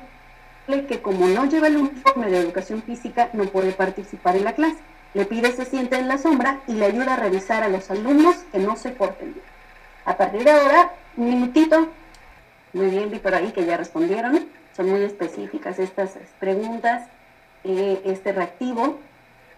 [0.88, 4.78] que como no lleva el uniforme de educación física, no puede participar en la clase.
[5.14, 8.36] Le pide se siente en la sombra y le ayuda a revisar a los alumnos
[8.50, 9.44] que no se porten bien.
[10.04, 11.88] A partir de ahora, un minutito.
[12.72, 17.06] Muy bien, vi por ahí que ya respondieron son muy específicas estas preguntas,
[17.64, 18.98] eh, este reactivo.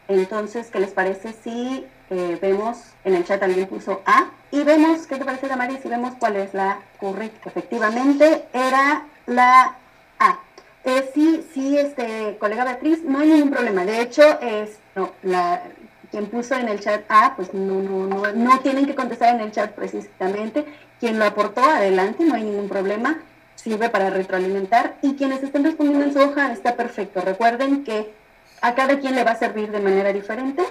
[0.09, 5.07] Entonces, ¿qué les parece si eh, vemos, en el chat alguien puso A, y vemos,
[5.07, 5.81] ¿qué te parece, Damaris?
[5.83, 7.49] Si vemos cuál es la correcta.
[7.49, 9.77] Efectivamente, era la
[10.19, 10.39] A.
[10.85, 13.85] Eh, sí, sí, este, colega Beatriz, no hay ningún problema.
[13.87, 15.63] De hecho, es, no, la,
[16.11, 19.41] quien puso en el chat A, pues no, no, no, no tienen que contestar en
[19.41, 20.67] el chat precisamente.
[21.01, 23.19] Quien lo aportó, adelante, no hay ningún problema
[23.65, 27.23] sirve para retroalimentar y quienes estén respondiendo en su hoja está perfecto.
[27.23, 28.13] Recuerden que
[28.61, 30.63] a cada quien le va a servir de manera diferente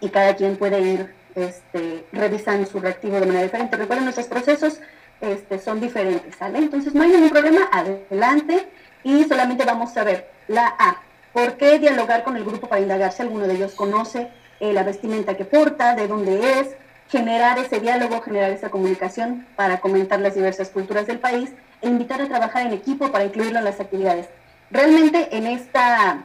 [0.00, 3.76] y cada quien puede ir este, revisando su reactivo de manera diferente.
[3.76, 4.80] Recuerden, nuestros procesos
[5.20, 6.58] este, son diferentes, ¿sale?
[6.58, 8.66] Entonces no hay ningún problema, adelante
[9.04, 11.00] y solamente vamos a ver la A.
[11.32, 14.82] ¿Por qué dialogar con el grupo para indagar si alguno de ellos conoce eh, la
[14.82, 16.70] vestimenta que porta, de dónde es,
[17.08, 21.50] generar ese diálogo, generar esa comunicación para comentar las diversas culturas del país
[21.82, 24.28] invitar a trabajar en equipo para incluirlo en las actividades.
[24.70, 26.22] Realmente en esta,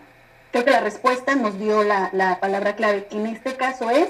[0.52, 3.08] creo que la respuesta nos dio la, la palabra clave.
[3.12, 4.10] En este caso es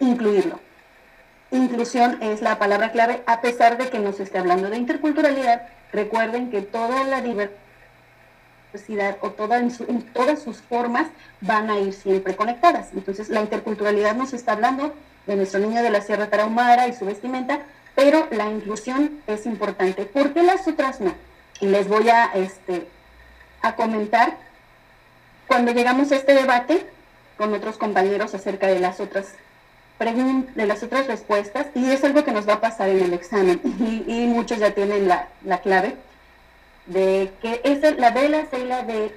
[0.00, 0.60] incluirlo.
[1.50, 5.68] Inclusión es la palabra clave, a pesar de que nos esté hablando de interculturalidad.
[5.92, 11.06] Recuerden que toda la diversidad o toda en, en, todas sus formas
[11.40, 12.88] van a ir siempre conectadas.
[12.94, 14.92] Entonces, la interculturalidad nos está hablando
[15.26, 17.60] de nuestro niño de la Sierra Tarahumara y su vestimenta,
[17.96, 20.04] pero la inclusión es importante.
[20.04, 21.14] ¿Por qué las otras no?
[21.60, 22.86] Y les voy a, este,
[23.62, 24.36] a comentar
[25.48, 26.86] cuando llegamos a este debate
[27.36, 29.34] con otros compañeros acerca de las otras
[29.98, 33.58] de las otras respuestas, y es algo que nos va a pasar en el examen,
[34.06, 35.96] y, muchos ya tienen la, la, clave,
[36.84, 39.14] de que es la B, la C y la D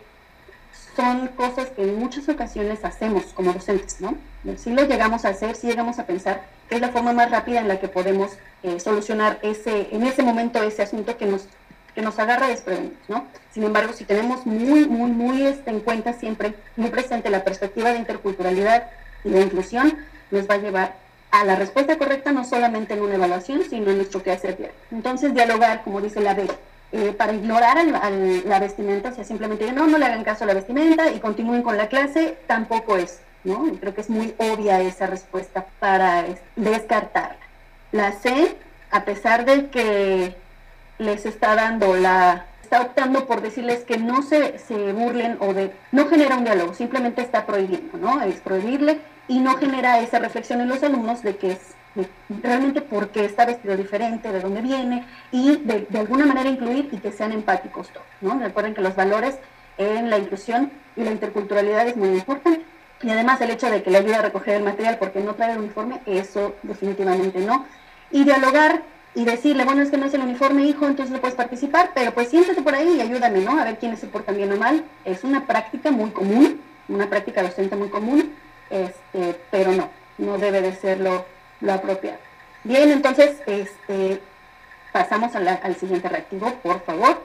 [0.95, 4.15] son cosas que en muchas ocasiones hacemos como docentes, ¿no?
[4.57, 7.59] Si lo llegamos a hacer, si llegamos a pensar que es la forma más rápida
[7.59, 8.31] en la que podemos
[8.63, 11.47] eh, solucionar ese, en ese momento ese asunto que nos,
[11.93, 13.25] que nos agarra desprevenidos, ¿no?
[13.51, 17.91] Sin embargo, si tenemos muy, muy, muy este, en cuenta siempre, muy presente la perspectiva
[17.91, 18.89] de interculturalidad
[19.23, 19.97] y de inclusión,
[20.31, 20.95] nos va a llevar
[21.31, 24.75] a la respuesta correcta no solamente en una evaluación, sino en nuestro quehacer diario.
[24.91, 26.47] Entonces, dialogar, como dice la B,
[26.91, 27.77] eh, para ignorar
[28.45, 31.61] la vestimenta, o sea, simplemente no, no le hagan caso a la vestimenta y continúen
[31.61, 33.65] con la clase, tampoco es, ¿no?
[33.79, 36.25] Creo que es muy obvia esa respuesta para
[36.55, 37.37] descartarla.
[37.91, 38.55] La C,
[38.91, 40.35] a pesar de que
[40.97, 45.71] les está dando la, está optando por decirles que no se, se burlen o de,
[45.91, 48.21] no genera un diálogo, simplemente está prohibiendo, ¿no?
[48.21, 51.59] Es prohibirle y no genera esa reflexión en los alumnos de que es
[52.29, 56.89] realmente por qué está vestido diferente, de dónde viene y de, de, alguna manera incluir
[56.91, 58.37] y que sean empáticos todos, ¿no?
[58.39, 59.39] Recuerden que los valores
[59.77, 62.63] en la inclusión y la interculturalidad es muy importante.
[63.01, 65.53] Y además el hecho de que le ayude a recoger el material porque no trae
[65.53, 67.65] el uniforme, eso definitivamente no.
[68.11, 68.81] Y dialogar
[69.15, 72.13] y decirle, bueno, es que no es el uniforme, hijo, entonces no puedes participar, pero
[72.13, 73.59] pues siéntate por ahí y ayúdame, ¿no?
[73.59, 74.83] A ver quiénes se portan bien o mal.
[75.05, 78.35] Es una práctica muy común, una práctica docente muy común,
[78.69, 81.25] este, pero no, no debe de ser lo,
[81.61, 82.19] lo apropiado.
[82.63, 84.21] Bien, entonces, este,
[84.91, 87.23] pasamos al siguiente reactivo, por favor.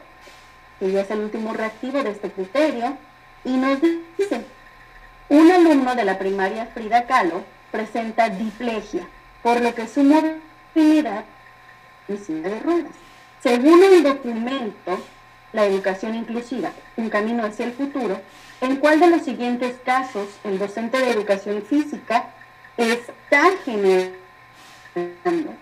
[0.79, 2.97] que ya es el último reactivo de este criterio,
[3.45, 3.79] y nos
[4.19, 4.45] dice,
[5.29, 9.07] un alumno de la primaria Frida Kahlo presenta diplegia,
[9.43, 11.25] por lo que su movilidad
[12.09, 12.93] es de ruedas.
[13.43, 15.03] Según el documento
[15.53, 18.21] La educación inclusiva, un camino hacia el futuro,
[18.61, 22.31] ¿en cuál de los siguientes casos el docente de educación física
[22.77, 24.17] está generando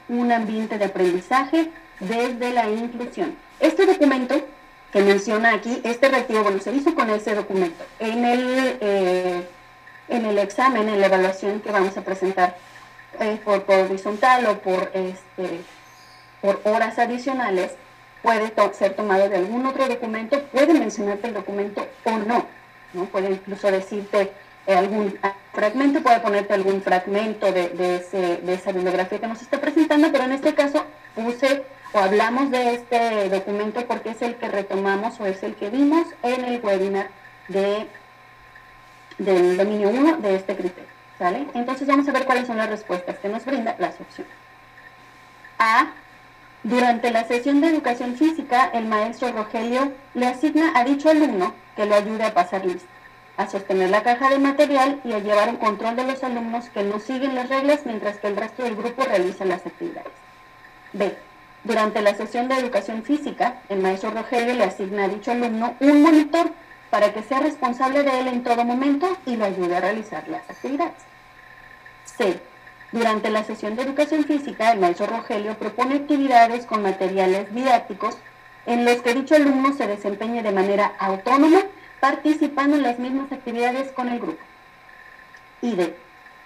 [0.08, 1.70] un ambiente de aprendizaje
[2.00, 3.36] desde la inclusión?
[3.60, 4.42] Este documento
[4.92, 7.82] que menciona aquí, este reactivo, bueno, se hizo con ese documento.
[7.98, 9.42] En el, eh,
[10.08, 12.56] en el examen, en la evaluación que vamos a presentar
[13.18, 15.60] eh, por, horizontal o por, este,
[16.42, 17.72] por horas adicionales,
[18.22, 22.46] puede ser tomado de algún otro documento, puede mencionarte el documento o no,
[22.92, 23.06] ¿no?
[23.06, 24.32] Puede incluso decirte
[24.66, 25.18] eh, algún
[25.52, 30.12] fragmento, puede ponerte algún fragmento de, de, ese, de esa bibliografía que nos está presentando,
[30.12, 35.20] pero en este caso puse o hablamos de este documento porque es el que retomamos
[35.20, 37.08] o es el que vimos en el webinar
[37.48, 37.86] de,
[39.18, 40.90] del dominio 1 de este criterio.
[41.18, 41.46] ¿sale?
[41.54, 44.32] Entonces vamos a ver cuáles son las respuestas que nos brinda las opciones.
[45.58, 45.92] A.
[46.64, 51.86] Durante la sesión de educación física, el maestro Rogelio le asigna a dicho alumno que
[51.86, 52.88] lo ayude a pasar lista,
[53.36, 56.84] a sostener la caja de material y a llevar un control de los alumnos que
[56.84, 60.12] no siguen las reglas mientras que el resto del grupo realiza las actividades.
[60.92, 61.16] B
[61.64, 66.02] durante la sesión de educación física, el maestro Rogelio le asigna a dicho alumno un
[66.02, 66.50] monitor
[66.90, 70.48] para que sea responsable de él en todo momento y lo ayude a realizar las
[70.50, 71.02] actividades.
[72.04, 72.40] C.
[72.90, 78.18] Durante la sesión de educación física, el maestro Rogelio propone actividades con materiales didácticos
[78.66, 81.62] en los que dicho alumno se desempeñe de manera autónoma,
[82.00, 84.42] participando en las mismas actividades con el grupo.
[85.62, 85.96] Y D.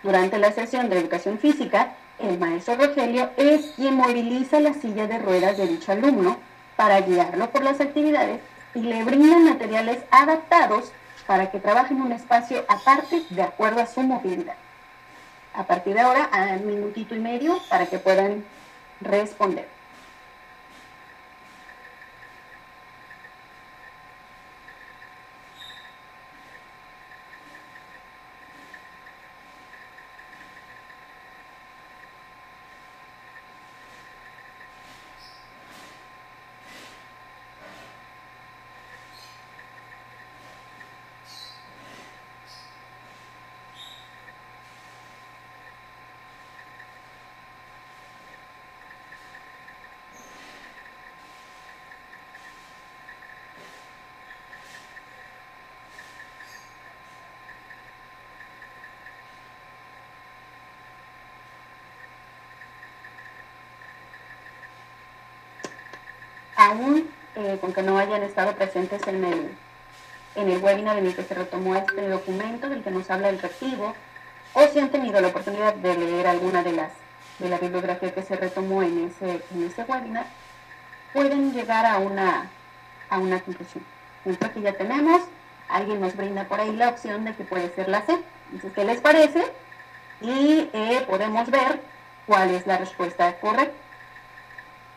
[0.02, 5.18] Durante la sesión de educación física, el maestro Rogelio es quien moviliza la silla de
[5.18, 6.38] ruedas de dicho alumno
[6.76, 8.40] para guiarlo por las actividades
[8.74, 10.92] y le brinda materiales adaptados
[11.26, 14.56] para que trabaje en un espacio aparte de acuerdo a su movilidad.
[15.54, 18.44] A partir de ahora, a un minutito y medio para que puedan
[19.00, 19.75] responder.
[66.66, 69.50] Aún eh, con que no hayan estado presentes en el,
[70.34, 73.38] en el webinar en el que se retomó este documento del que nos habla el
[73.38, 73.94] recibo,
[74.54, 76.92] o si han tenido la oportunidad de leer alguna de las
[77.38, 80.26] de la bibliografía que se retomó en ese, en ese webinar,
[81.12, 82.48] pueden llegar a una,
[83.10, 83.84] a una conclusión.
[84.24, 85.20] Entonces aquí ya tenemos,
[85.68, 88.18] alguien nos brinda por ahí la opción de que puede ser la C.
[88.52, 89.44] Entonces, ¿qué les parece?
[90.22, 91.80] Y eh, podemos ver
[92.26, 93.76] cuál es la respuesta correcta.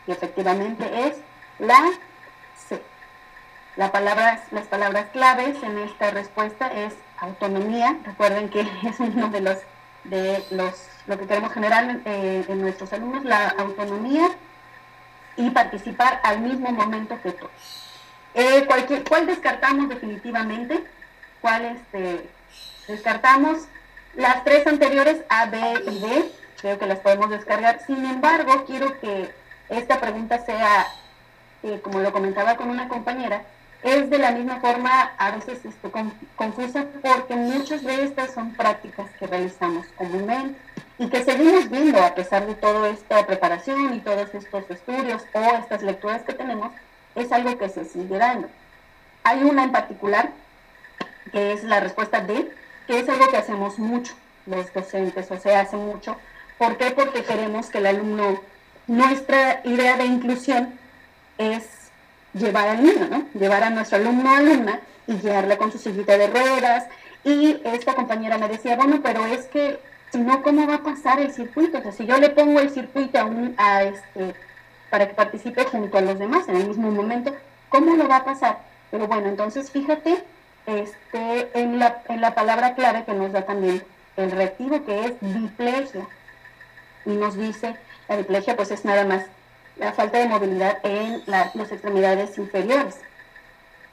[0.08, 1.18] Y efectivamente es
[1.60, 1.91] la
[2.67, 2.82] C.
[3.76, 7.98] La palabra, las palabras claves en esta respuesta es autonomía.
[8.06, 9.58] Recuerden que es uno de los,
[10.06, 14.30] de los lo que queremos generar eh, en nuestros alumnos, la autonomía
[15.36, 17.52] y participar al mismo momento que todos.
[18.36, 18.67] Eh,
[19.08, 20.84] ¿Cuál descartamos definitivamente?
[21.41, 22.30] ¿Cuál este,
[22.88, 23.67] descartamos?
[24.15, 27.80] Las tres anteriores, A, B y D, creo que las podemos descargar.
[27.88, 29.34] Sin embargo, quiero que
[29.69, 30.88] esta pregunta sea
[31.63, 33.43] eh, como lo comentaba con una compañera,
[33.84, 35.89] es de la misma forma a veces este,
[36.36, 40.60] confusa porque muchas de estas son prácticas que realizamos comúnmente
[40.98, 45.40] y que seguimos viendo a pesar de toda esta preparación y todos estos estudios o
[45.58, 46.73] estas lecturas que tenemos,
[47.15, 48.50] es algo que se sigue dando.
[49.23, 50.31] Hay una en particular,
[51.31, 52.52] que es la respuesta D,
[52.86, 54.13] que es algo que hacemos mucho
[54.46, 56.17] los docentes, o se hace mucho.
[56.58, 56.92] ¿Por qué?
[56.92, 58.42] Porque queremos que el alumno,
[58.88, 60.77] nuestra idea de inclusión
[61.40, 61.63] es
[62.33, 63.25] llevar al niño, ¿no?
[63.33, 66.85] Llevar a nuestro alumno alumna y guiarla con su sillita de ruedas.
[67.23, 69.79] Y esta compañera me decía, bueno, pero es que
[70.12, 71.79] si no, ¿cómo va a pasar el circuito?
[71.79, 74.35] O sea, si yo le pongo el circuito a un, a este,
[74.90, 77.35] para que participe junto a los demás en el mismo momento,
[77.69, 78.60] ¿cómo lo va a pasar?
[78.92, 80.23] Pero bueno, entonces fíjate
[80.65, 83.83] este, en, la, en la palabra clave que nos da también
[84.17, 86.08] el reactivo, que es diplegia.
[87.06, 87.75] Y nos dice,
[88.08, 89.23] la diplegia pues es nada más
[89.78, 92.96] la falta de movilidad en las extremidades inferiores.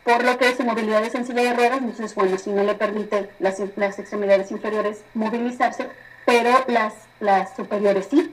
[0.05, 2.75] por lo que su movilidad es en silla de ruedas, entonces, bueno, si no le
[2.75, 5.89] permite las, las extremidades inferiores movilizarse,
[6.25, 8.33] pero las, las superiores sí.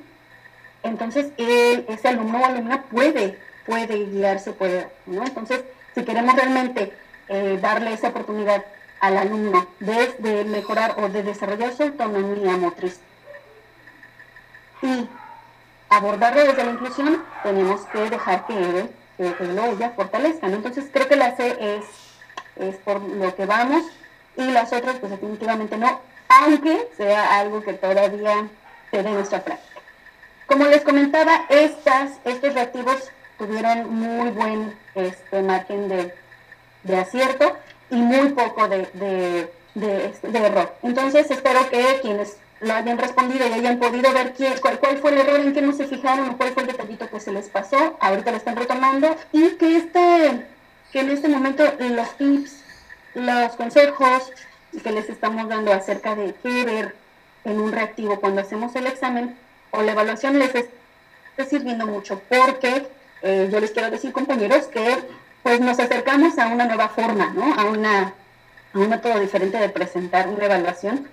[0.84, 4.88] Entonces, ese alumno o alumna puede, puede guiarse, puede.
[5.08, 5.62] Entonces,
[5.96, 6.94] si queremos realmente
[7.30, 8.64] eh, darle esa oportunidad
[9.00, 13.00] al alumno de, de, mejorar o de desarrollar su autonomía motriz
[14.82, 15.08] y
[15.96, 20.48] abordarlo desde la inclusión, tenemos que dejar que él, que él o ella fortalezca.
[20.48, 21.86] Entonces, creo que la C es,
[22.56, 23.84] es por lo que vamos
[24.38, 28.48] y las otras, pues definitivamente no, aunque sea algo que todavía
[28.91, 29.82] se dé nuestra práctica.
[30.48, 36.14] Como les comentaba, estas, estos reactivos tuvieron muy buen este, margen de,
[36.84, 37.58] de acierto
[37.89, 40.76] y muy poco de, de, de, error.
[40.84, 45.11] Entonces espero que quienes lo hayan respondido y hayan podido ver quién, cuál, cuál, fue
[45.11, 47.49] el error, en qué no se fijaron o cuál fue el detallito que se les
[47.49, 50.45] pasó, ahorita lo están retomando y que, este,
[50.91, 52.64] que en este momento los tips,
[53.16, 54.32] los consejos
[54.82, 56.95] que les estamos dando acerca de qué ver
[57.43, 59.38] en un reactivo cuando hacemos el examen
[59.72, 62.88] o la evaluación les está sirviendo mucho porque
[63.22, 64.97] eh, yo les quiero decir compañeros que
[65.43, 67.53] pues nos acercamos a una nueva forma, ¿no?
[67.53, 68.14] A, una,
[68.74, 71.07] a un método diferente de presentar una evaluación.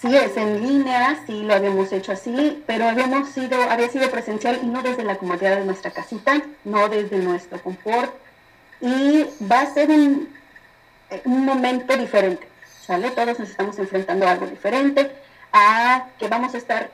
[0.00, 4.60] Sí, es en línea, sí lo habíamos hecho así, pero habíamos sido, había sido presencial
[4.62, 8.14] y no desde la comodidad de nuestra casita, no desde nuestro confort.
[8.80, 10.28] Y va a ser un,
[11.24, 12.48] un momento diferente,
[12.80, 13.10] ¿sale?
[13.10, 15.10] Todos nos estamos enfrentando a algo diferente,
[15.52, 16.90] a que vamos a estar,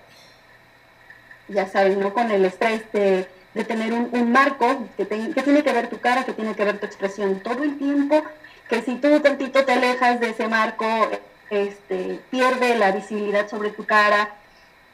[1.47, 2.13] ya saben, ¿no?
[2.13, 6.25] Con el estrés de de tener un, marco que, que, tiene que ver tu cara,
[6.25, 8.23] que tiene que ver tu expresión todo el tiempo,
[8.69, 10.85] que si tú tantito te alejas de ese marco,
[11.51, 14.31] este, pierde la visibilidad sobre tu cara,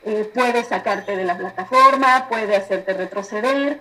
[0.05, 3.81] eh, puede sacarte de la plataforma, puede hacerte retroceder.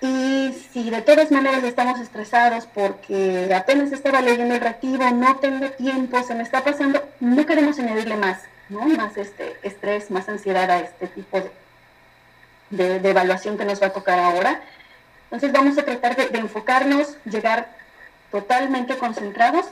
[0.00, 5.70] Y si de todas maneras estamos estresados porque apenas estaba leyendo el reactivo, no tengo
[5.70, 8.80] tiempo, se me está pasando, no queremos añadirle más, ¿no?
[8.80, 11.40] Más este estrés, más ansiedad a este tipo
[12.70, 14.60] de, de, evaluación que nos va a tocar ahora.
[15.24, 17.68] Entonces vamos a tratar de, enfocarnos, llegar
[18.32, 19.66] totalmente concentrados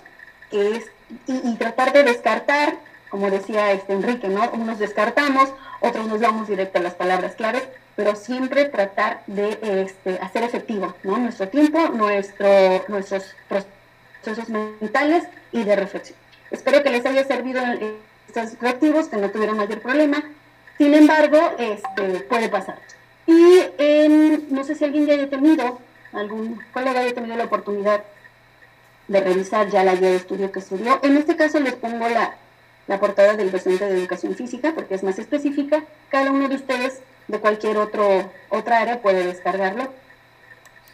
[0.53, 0.85] es,
[1.27, 2.75] y, tratar de descartar,
[3.09, 4.51] como decía este Enrique, ¿no?
[4.53, 7.63] Unos descartamos, otros nos vamos directo a las palabras claves,
[7.97, 11.19] pero siempre tratar de este, hacer efectivo ¿no?
[11.19, 12.49] nuestro tiempo, nuestro,
[12.89, 16.19] nuestros procesos mentales y de reflexión.
[16.51, 17.63] Espero que les haya servido
[18.29, 20.23] estos reactivos, que no tuvieron mayor problema.
[20.79, 22.79] Sin embargo, este, puede pasar.
[23.27, 23.61] Y
[24.51, 25.79] no sé si alguien ya haya tenido,
[26.13, 28.03] algún colega haya tenido la oportunidad
[29.11, 31.01] de revisar ya la guía de estudio que subió.
[31.03, 32.37] En este caso les pongo la,
[32.87, 35.83] la portada del docente de educación física porque es más específica.
[36.11, 39.89] Cada uno de ustedes de cualquier otro, otra área puede descargarlo.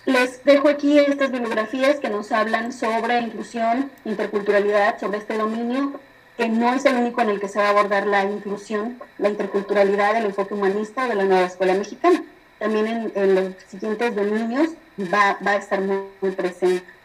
[0.07, 6.01] Les dejo aquí estas bibliografías que nos hablan sobre inclusión, interculturalidad, sobre este dominio
[6.39, 9.29] que no es el único en el que se va a abordar la inclusión, la
[9.29, 12.23] interculturalidad, el enfoque humanista de la nueva escuela mexicana.
[12.59, 16.96] También en, los siguientes dominios va, va a estar muy, presente.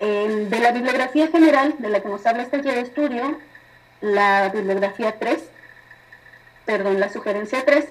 [0.00, 3.38] De la bibliografía general de la que nos habla guía de estudio,
[4.00, 5.42] la bibliografía 3,
[6.64, 7.86] perdón, la sugerencia 3,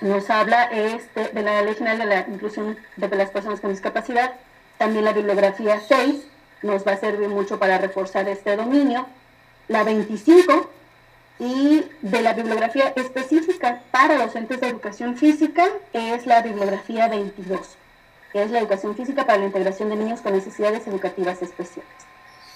[0.00, 4.32] nos habla este, de la Ley General de la Inclusión de las Personas con Discapacidad.
[4.78, 6.26] También la bibliografía 6
[6.62, 9.06] nos va a servir mucho para reforzar este dominio
[9.68, 10.70] la 25
[11.38, 17.76] y de la bibliografía específica para docentes de educación física es la bibliografía 22,
[18.32, 21.90] que es la educación física para la integración de niños con necesidades educativas especiales.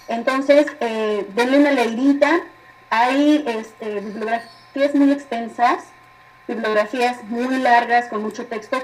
[0.09, 2.41] Entonces, eh, denle una leidita,
[2.91, 5.85] hay este, bibliografías muy extensas,
[6.49, 8.79] bibliografías muy largas con mucho texto,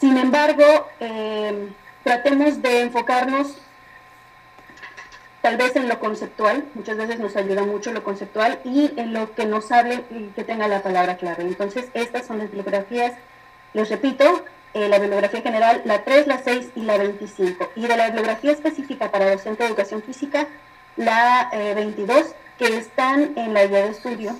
[0.00, 0.64] sin embargo,
[1.00, 1.68] eh,
[2.02, 3.56] tratemos de enfocarnos
[5.40, 9.34] tal vez en lo conceptual, muchas veces nos ayuda mucho lo conceptual y en lo
[9.34, 11.42] que nos hable y que tenga la palabra clave.
[11.42, 13.12] Entonces, estas son las bibliografías,
[13.74, 14.44] les repito,
[14.74, 17.72] eh, la bibliografía general, la 3, la 6 y la 25.
[17.76, 20.48] Y de la bibliografía específica para docente de educación física,
[20.96, 22.24] la 22, eh,
[22.58, 24.36] que están en la guía de estudio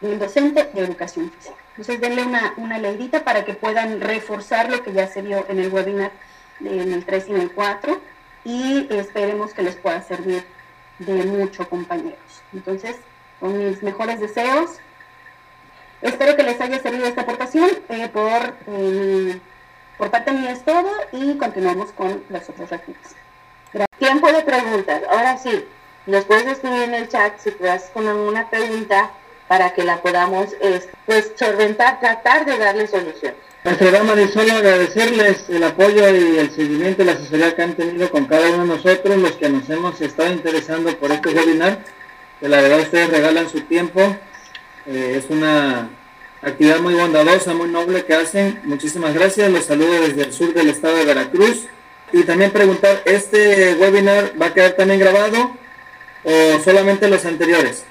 [0.00, 1.56] del docente de educación física.
[1.70, 5.58] Entonces, denle una, una leidita para que puedan reforzar lo que ya se vio en
[5.58, 6.10] el webinar
[6.60, 8.00] en el 3 y en el 4
[8.44, 10.44] y esperemos que les pueda servir
[10.98, 12.42] de mucho, compañeros.
[12.52, 12.96] Entonces,
[13.40, 14.70] con mis mejores deseos,
[16.02, 17.68] espero que les haya servido esta aportación.
[17.88, 19.40] Eh, por, eh,
[19.98, 23.14] por parte mía es todo y continuamos con los otros recursos.
[23.98, 25.02] Tiempo de preguntas.
[25.10, 25.64] Ahora sí,
[26.06, 29.10] nos puedes escribir en el chat si te con alguna pregunta
[29.48, 30.48] para que la podamos
[31.06, 33.34] pues solventar, tratar de darle solución.
[33.66, 37.74] Nuestra dama de solo agradecerles el apoyo y el seguimiento y la asesoría que han
[37.74, 41.80] tenido con cada uno de nosotros, los que nos hemos estado interesando por este webinar,
[42.38, 44.16] que la verdad ustedes regalan su tiempo,
[44.86, 45.90] eh, es una
[46.42, 48.60] actividad muy bondadosa, muy noble que hacen.
[48.64, 51.66] Muchísimas gracias, los saludo desde el sur del estado de Veracruz.
[52.12, 55.56] Y también preguntar, ¿este webinar va a quedar también grabado
[56.22, 57.84] o solamente los anteriores?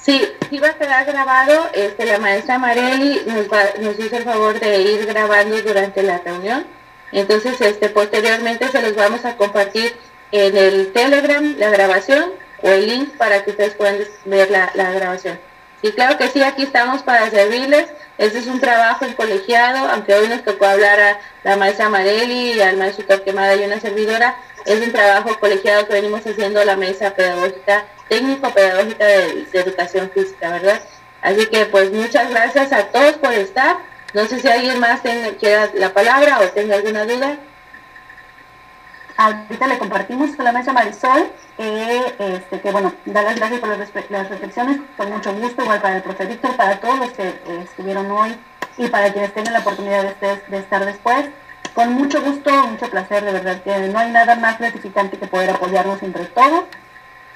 [0.00, 1.68] Sí, sí va a quedar grabado.
[1.74, 3.46] Este, la maestra Marelli nos,
[3.80, 6.64] nos hizo el favor de ir grabando durante la reunión.
[7.10, 9.96] Entonces, este, posteriormente se los vamos a compartir
[10.30, 12.32] en el Telegram la grabación
[12.62, 15.38] o el link para que ustedes puedan ver la grabación.
[15.80, 17.88] Y claro que sí, aquí estamos para servirles.
[18.18, 22.60] Este es un trabajo en colegiado, aunque hoy nos tocó hablar a la maestra Marelli
[22.60, 24.36] al maestro Torquemada y una servidora.
[24.66, 30.82] Es un trabajo colegiado que venimos haciendo la mesa pedagógica, técnico-pedagógica de, educación física, ¿verdad?
[31.22, 33.76] Así que pues muchas gracias a todos por estar.
[34.14, 37.38] No sé si alguien más tenga, quiera la palabra o tenga alguna duda.
[39.18, 43.68] Ahorita le compartimos con la maestra Marisol, eh, este, que bueno, da las gracias por
[43.68, 47.64] las, reflexiones, con mucho gusto, igual para el profesor Víctor, para todos los que eh,
[47.64, 48.36] estuvieron hoy
[48.76, 51.26] y para quienes tengan la oportunidad de, de, estar después.
[51.74, 55.50] Con mucho gusto, mucho placer, de verdad que no hay nada más gratificante que poder
[55.50, 56.66] apoyarnos entre todos,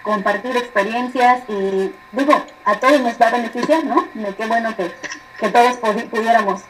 [0.05, 4.07] compartir experiencias y digo, a todos nos va a beneficiar, ¿no?
[4.37, 4.95] Qué bueno que,
[5.37, 6.63] que todos pudiéramos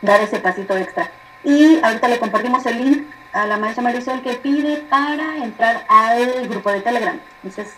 [0.00, 1.10] dar ese pasito extra.
[1.44, 6.48] Y ahorita le compartimos el link a la maestra Marisol que pide para entrar al
[6.48, 7.20] grupo de Telegram.
[7.42, 7.74] Entonces,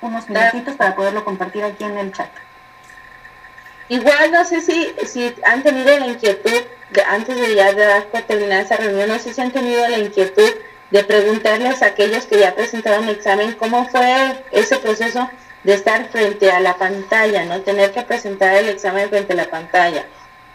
[0.00, 2.30] unos minutitos para poderlo compartir aquí en el chat.
[3.88, 8.64] Igual no sé si, si han tenido la inquietud, de, antes de ya de terminar
[8.64, 10.50] esa reunión, no sé si han tenido la inquietud
[10.90, 15.28] de preguntarles a aquellos que ya presentaron el examen cómo fue ese proceso
[15.64, 17.60] de estar frente a la pantalla, ¿no?
[17.60, 20.04] Tener que presentar el examen frente a la pantalla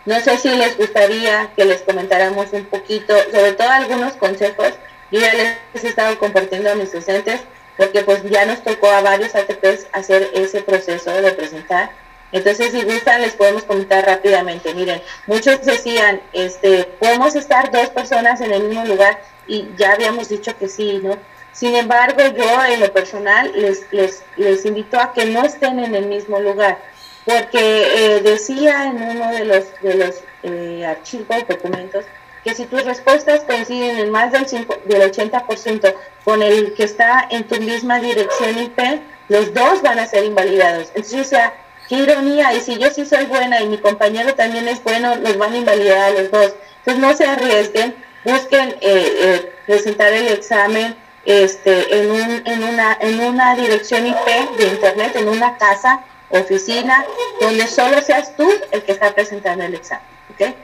[0.06, 4.74] no sé si les gustaría que les comentáramos un poquito, sobre todo algunos consejos.
[5.12, 7.42] Yo ya les he estado compartiendo a mis docentes
[7.78, 11.92] porque pues ya nos tocó a varios ATPs hacer ese proceso de presentar.
[12.32, 14.74] Entonces, si gustan, les podemos comentar rápidamente.
[14.74, 20.30] Miren, muchos decían, este, podemos estar dos personas en el mismo lugar y ya habíamos
[20.30, 21.18] dicho que sí, ¿no?
[21.52, 25.96] Sin embargo, yo en lo personal les, les, les invito a que no estén en
[25.96, 26.78] el mismo lugar
[27.26, 32.06] porque eh, decía en uno de los, de los eh, archivos, documentos,
[32.44, 37.28] que si tus respuestas coinciden en más del, 5, del 80% con el que está
[37.32, 40.90] en tu misma dirección IP, los dos van a ser invalidados.
[40.94, 41.54] Entonces, o sea,
[41.90, 45.38] qué ironía, y si yo sí soy buena y mi compañero también es bueno, los
[45.40, 46.54] van a invalidar a los dos.
[46.86, 50.96] Entonces, no se arriesguen, busquen eh, presentar el examen
[51.26, 57.06] este, en, un, en, una, en una dirección IP de Internet, en una casa, oficina,
[57.40, 60.06] donde solo seas tú el que está presentando el examen.
[60.32, 60.56] ¿ok?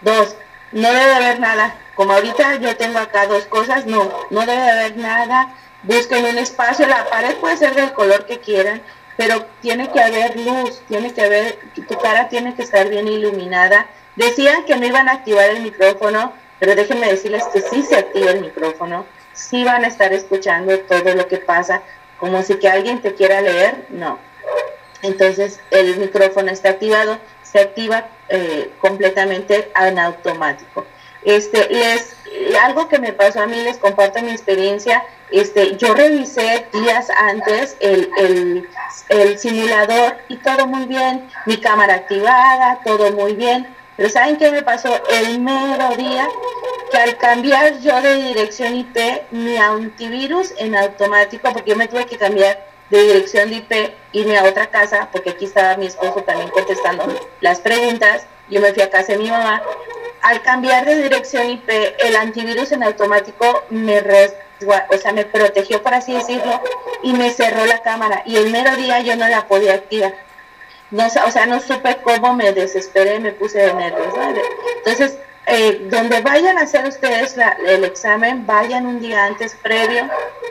[0.00, 0.36] Dos,
[0.72, 1.74] no debe haber nada.
[1.94, 5.54] Como ahorita yo tengo acá dos cosas, no, no debe haber nada.
[5.82, 8.80] Busquen un espacio, la pared puede ser del color que quieran,
[9.16, 11.58] pero tiene que haber luz, tiene que haber,
[11.88, 13.86] tu cara tiene que estar bien iluminada.
[14.16, 18.30] Decían que no iban a activar el micrófono, pero déjenme decirles que sí se activa
[18.30, 21.82] el micrófono, sí van a estar escuchando todo lo que pasa,
[22.18, 24.18] como si que alguien te quiera leer, no,
[25.02, 30.86] entonces el micrófono está activado, se activa eh, completamente en automático.
[31.24, 32.16] Este, les,
[32.62, 37.76] algo que me pasó a mí, les comparto mi experiencia, este, yo revisé días antes
[37.80, 38.68] el, el,
[39.08, 44.50] el simulador y todo muy bien, mi cámara activada, todo muy bien, pero ¿saben qué
[44.50, 46.26] me pasó el mero día?
[46.90, 48.96] Que al cambiar yo de dirección IP,
[49.30, 54.36] mi antivirus en automático, porque yo me tuve que cambiar de dirección de IP, irme
[54.36, 57.06] a otra casa, porque aquí estaba mi esposo también contestando
[57.40, 59.62] las preguntas, yo me fui a casa de mi mamá.
[60.20, 65.94] Al cambiar de dirección IP, el antivirus en automático me o sea, me protegió, por
[65.94, 66.60] así decirlo,
[67.02, 68.22] y me cerró la cámara.
[68.26, 70.14] Y el mero día yo no la podía activar.
[70.90, 74.14] No, o sea, no supe cómo me desesperé, me puse de nervios.
[74.76, 77.36] Entonces, eh, donde vayan a hacer ustedes
[77.66, 80.08] el examen, vayan un día antes previo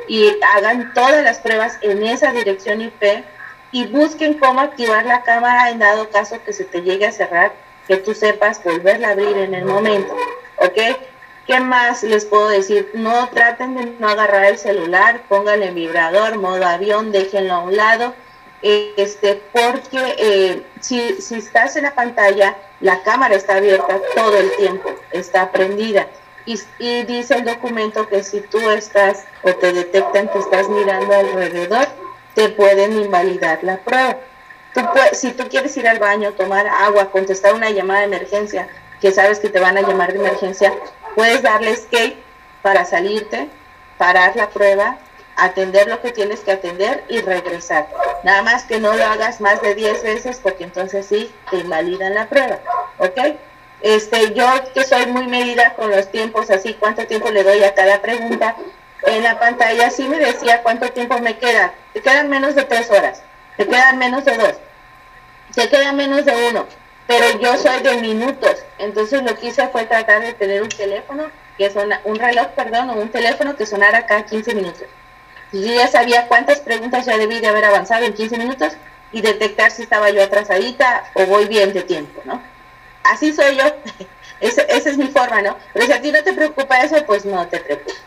[0.08, 3.24] y hagan todas las pruebas en esa dirección IP
[3.72, 7.54] y busquen cómo activar la cámara en dado caso que se te llegue a cerrar,
[7.88, 10.14] que tú sepas volverla a abrir en el momento,
[10.58, 10.98] ¿ok?
[11.48, 12.92] ¿Qué más les puedo decir?
[12.94, 17.76] No traten de no agarrar el celular, pónganle en vibrador, modo avión, déjenlo a un
[17.76, 18.14] lado,
[18.62, 24.52] este, porque eh, si, si estás en la pantalla, la cámara está abierta todo el
[24.58, 26.08] tiempo, está prendida.
[26.46, 31.14] Y, y, dice el documento que si tú estás o te detectan que estás mirando
[31.14, 31.88] alrededor,
[32.34, 34.18] te pueden invalidar la prueba.
[34.74, 34.82] Tú
[35.14, 38.68] si tú quieres ir al baño, tomar agua, contestar una llamada de emergencia,
[39.02, 40.74] que sabes que te van a llamar de emergencia,
[41.16, 42.18] puedes darle escape
[42.62, 43.50] para salirte,
[43.98, 44.98] parar la prueba,
[45.36, 47.88] atender lo que tienes que atender y regresar.
[48.24, 52.14] Nada más que no lo hagas más de 10 veces porque entonces sí te invalidan
[52.14, 52.60] la prueba,
[52.98, 53.20] ¿ok?
[53.82, 57.74] Este, yo que soy muy medida con los tiempos, así cuánto tiempo le doy a
[57.74, 58.56] cada pregunta,
[59.04, 61.74] en la pantalla sí me decía cuánto tiempo me queda.
[61.94, 63.24] Te quedan menos de tres horas,
[63.58, 64.54] te quedan menos de dos,
[65.56, 66.68] te queda menos de uno,
[67.08, 71.32] pero yo soy de minutos, entonces lo que hice fue tratar de tener un teléfono,
[71.58, 74.88] que son un reloj, perdón, o un teléfono que sonara cada 15 minutos.
[75.52, 78.74] Yo ya sabía cuántas preguntas ya debí de haber avanzado en 15 minutos
[79.12, 82.42] y detectar si estaba yo atrasadita o voy bien de tiempo, ¿no?
[83.04, 83.64] Así soy yo,
[84.40, 85.58] esa, es mi forma, ¿no?
[85.74, 88.02] Pero si a ti no te preocupa eso, pues no te preocupes.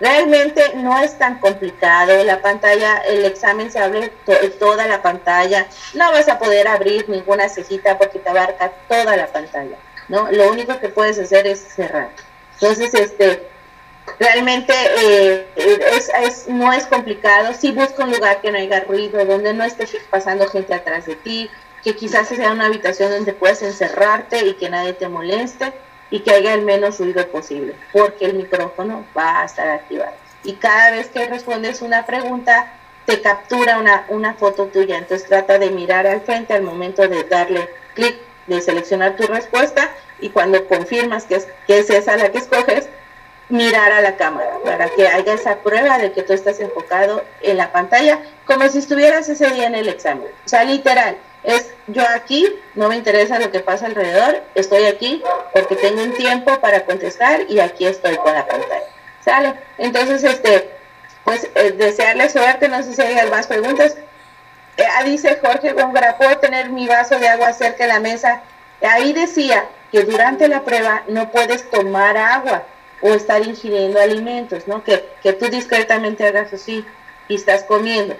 [0.00, 4.12] Realmente no es tan complicado, la pantalla, el examen se abre
[4.58, 9.26] toda la pantalla, no vas a poder abrir ninguna cejita porque te abarca toda la
[9.26, 9.76] pantalla,
[10.08, 10.30] ¿no?
[10.30, 12.10] Lo único que puedes hacer es cerrar.
[12.60, 13.48] Entonces, este,
[14.18, 19.54] realmente eh, es, no es complicado, si busca un lugar que no haya ruido, donde
[19.54, 21.50] no esté pasando gente atrás de ti,
[21.82, 25.72] que quizás sea una habitación donde puedas encerrarte y que nadie te moleste
[26.10, 30.12] y que haya el menos ruido posible, porque el micrófono va a estar activado.
[30.44, 32.72] Y cada vez que respondes una pregunta,
[33.04, 34.98] te captura una, una foto tuya.
[34.98, 39.90] Entonces trata de mirar al frente al momento de darle clic, de seleccionar tu respuesta
[40.20, 42.88] y cuando confirmas que es, que es esa la que escoges,
[43.48, 47.56] mirar a la cámara para que haya esa prueba de que tú estás enfocado en
[47.56, 50.28] la pantalla como si estuvieras ese día en el examen.
[50.44, 55.22] O sea, literal, es yo aquí, no me interesa lo que pasa alrededor, estoy aquí
[55.54, 58.82] porque tengo un tiempo para contestar y aquí estoy con la pantalla.
[59.24, 59.54] ¿Sale?
[59.78, 60.70] Entonces, este,
[61.24, 63.96] pues eh, desearle suerte, no sé si hay más preguntas.
[64.76, 68.42] Eh, ah, dice Jorge Góngora, ¿puedo tener mi vaso de agua cerca de la mesa?
[68.80, 72.62] Ahí decía que durante la prueba no puedes tomar agua
[73.00, 74.82] o estar ingiriendo alimentos, ¿no?
[74.84, 76.84] Que, que tú discretamente hagas así
[77.28, 78.16] y estás comiendo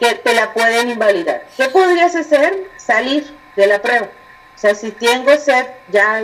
[0.00, 1.46] que te la pueden invalidar.
[1.56, 2.70] ¿Qué podrías hacer?
[2.78, 4.06] Salir de la prueba.
[4.56, 6.22] O sea, si tengo sed, ya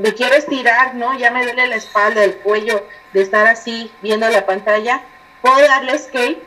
[0.00, 1.16] me quiero estirar, ¿no?
[1.18, 5.02] Ya me duele la espalda, el cuello de estar así viendo la pantalla,
[5.42, 6.42] puedo darle escape,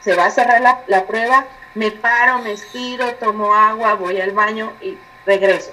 [0.00, 4.32] se va a cerrar la, la prueba, me paro, me estiro, tomo agua, voy al
[4.32, 4.96] baño y
[5.26, 5.72] regreso.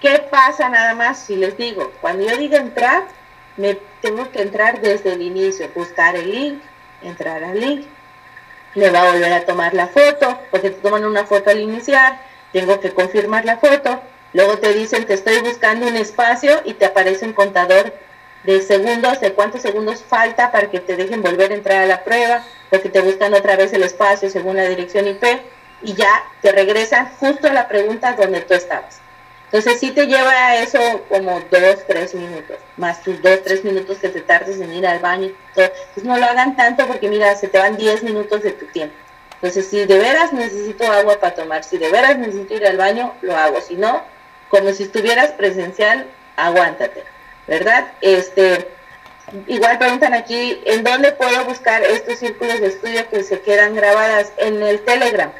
[0.00, 1.90] ¿Qué pasa nada más si les digo?
[2.02, 3.04] Cuando yo diga entrar,
[3.56, 6.62] me tengo que entrar desde el inicio, buscar el link,
[7.02, 7.86] entrar al link,
[8.74, 12.20] le va a volver a tomar la foto, porque te toman una foto al iniciar,
[12.52, 14.02] tengo que confirmar la foto,
[14.34, 17.94] luego te dicen te estoy buscando un espacio y te aparece un contador
[18.44, 22.04] de segundos, de cuántos segundos falta para que te dejen volver a entrar a la
[22.04, 25.24] prueba, porque te buscan otra vez el espacio según la dirección IP
[25.82, 29.00] y ya te regresan justo a la pregunta donde tú estabas.
[29.46, 34.08] Entonces sí te lleva eso como dos, tres minutos, más tus dos, tres minutos que
[34.08, 35.30] te tardes en ir al baño.
[35.54, 38.96] Pues no lo hagan tanto porque mira, se te van diez minutos de tu tiempo.
[39.34, 43.14] Entonces si de veras necesito agua para tomar, si de veras necesito ir al baño,
[43.22, 43.60] lo hago.
[43.60, 44.02] Si no,
[44.48, 47.04] como si estuvieras presencial, aguántate,
[47.46, 47.92] ¿verdad?
[48.00, 48.68] Este,
[49.46, 54.32] igual preguntan aquí, ¿en dónde puedo buscar estos círculos de estudio que se quedan grabadas?
[54.38, 55.30] En el Telegram.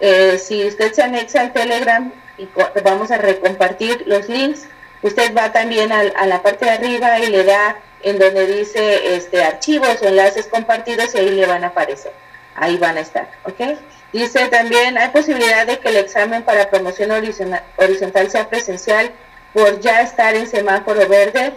[0.00, 2.48] Eh, si usted se anexa al Telegram, y
[2.82, 4.66] vamos a recompartir los links.
[5.02, 9.42] Usted va también a, la parte de arriba y le da en donde dice este
[9.42, 12.12] archivos o enlaces compartidos y ahí le van a aparecer.
[12.56, 13.78] Ahí van a estar, ¿ok?
[14.12, 19.10] Dice también, hay posibilidad de que el examen para promoción horizontal sea presencial
[19.52, 21.52] por ya estar en semáforo verde.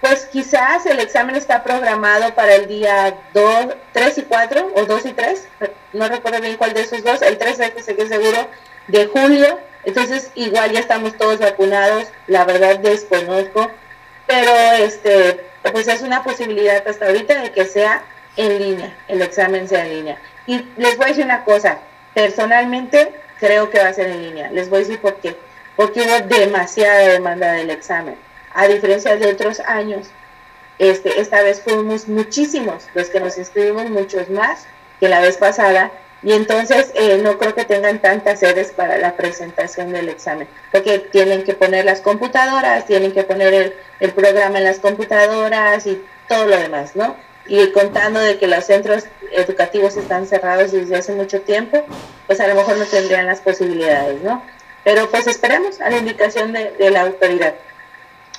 [0.00, 5.06] Pues quizás el examen está programado para el día 2, 3 y 4 o 2
[5.06, 5.48] y 3,
[5.94, 8.48] no recuerdo bien cuál de esos dos, el 3 sé que seguro,
[8.88, 13.70] de julio, entonces, igual ya estamos todos vacunados, la verdad desconozco,
[14.26, 15.40] pero este,
[15.72, 18.02] pues es una posibilidad hasta ahorita de que sea
[18.36, 20.18] en línea, el examen sea en línea.
[20.46, 21.78] Y les voy a decir una cosa,
[22.14, 24.50] personalmente creo que va a ser en línea.
[24.50, 25.36] Les voy a decir por qué.
[25.76, 28.16] Porque hubo demasiada demanda del examen.
[28.54, 30.08] A diferencia de otros años,
[30.78, 34.66] este, esta vez fuimos muchísimos, los que nos inscribimos muchos más
[35.00, 35.90] que la vez pasada
[36.24, 40.98] y entonces eh, no creo que tengan tantas sedes para la presentación del examen, porque
[40.98, 46.02] tienen que poner las computadoras, tienen que poner el, el, programa en las computadoras y
[46.26, 47.14] todo lo demás, ¿no?
[47.46, 51.84] Y contando de que los centros educativos están cerrados desde hace mucho tiempo,
[52.26, 54.42] pues a lo mejor no tendrían las posibilidades, ¿no?
[54.82, 57.54] Pero pues esperemos a la indicación de, la autoridad.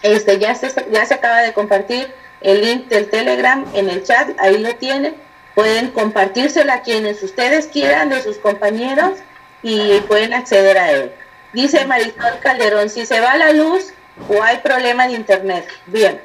[0.01, 2.11] Este, ya, se, ya se acaba de compartir
[2.41, 5.15] el link del Telegram en el chat, ahí lo tienen
[5.55, 9.17] Pueden compartírsela a quienes ustedes quieran de sus compañeros
[9.63, 11.11] y pueden acceder a él.
[11.53, 13.93] Dice Marisol Calderón, si se va la luz
[14.27, 15.65] o hay problema de internet.
[15.87, 16.19] Bien,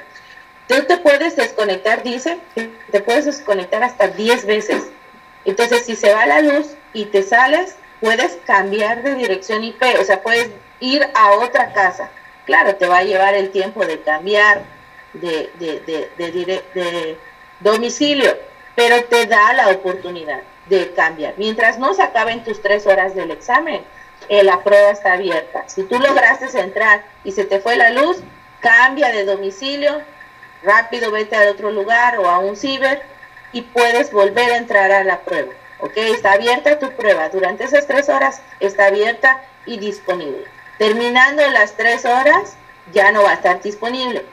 [0.67, 2.39] tú te puedes desconectar, dice,
[2.91, 4.83] te puedes desconectar hasta 10 veces.
[5.45, 10.05] Entonces, si se va la luz y te sales, puedes cambiar de dirección IP, o
[10.05, 10.51] sea, puedes
[10.81, 12.11] ir a otra casa.
[12.47, 14.63] Claro, te va a llevar el tiempo de cambiar
[15.13, 15.81] de, de,
[16.75, 17.19] de
[17.61, 18.37] domicilio,
[18.81, 21.35] pero te da la oportunidad de cambiar.
[21.37, 23.85] Mientras no se acaben tus tres horas del examen,
[24.31, 25.65] eh, la prueba está abierta.
[25.67, 28.23] Si tú lograste entrar y se te fue la luz,
[28.61, 30.01] cambia de domicilio,
[30.63, 33.03] rápido vete a otro lugar o a un ciber
[33.53, 35.53] y puedes volver a entrar a la prueba.
[35.81, 35.99] ¿Ok?
[35.99, 37.29] Está abierta tu prueba.
[37.29, 40.45] Durante esas tres horas está abierta y disponible.
[40.79, 42.57] Terminando las tres horas,
[42.95, 44.25] ya no va a estar disponible.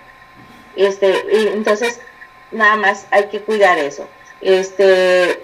[0.78, 2.00] Este, entonces,
[2.52, 4.08] nada más hay que cuidar eso.
[4.42, 5.44] Este,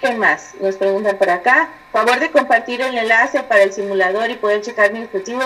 [0.00, 0.54] ¿Qué más?
[0.60, 1.70] Nos preguntan por acá.
[1.92, 5.42] Favor de compartir el enlace para el simulador y poder checar mi objetivo.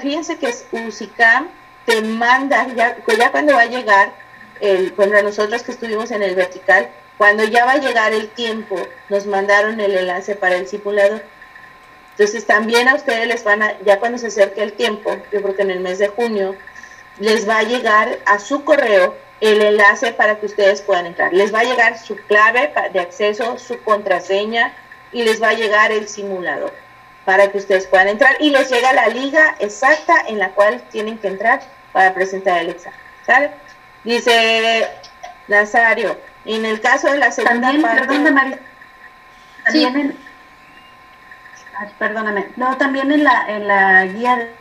[0.00, 1.48] Fíjense que es UCICAM
[1.84, 4.12] te manda, ya, ya cuando va a llegar,
[4.60, 6.88] el, bueno, nosotros que estuvimos en el vertical,
[7.18, 8.76] cuando ya va a llegar el tiempo,
[9.08, 11.22] nos mandaron el enlace para el simulador.
[12.12, 15.56] Entonces también a ustedes les van a, ya cuando se acerque el tiempo, yo creo
[15.56, 16.54] que en el mes de junio,
[17.18, 21.32] les va a llegar a su correo el enlace para que ustedes puedan entrar.
[21.32, 24.72] Les va a llegar su clave de acceso, su contraseña
[25.12, 26.72] y les va a llegar el simulador
[27.24, 31.18] para que ustedes puedan entrar y les llega la liga exacta en la cual tienen
[31.18, 31.60] que entrar
[31.92, 32.98] para presentar el examen.
[33.26, 33.50] ¿Sale?
[34.04, 34.88] Dice
[35.48, 38.06] Nazario, en el caso de la segunda también, parte...
[38.06, 38.58] Perdón,
[39.64, 40.18] también
[41.98, 42.48] perdóname.
[42.56, 44.59] No, también en la, en la guía de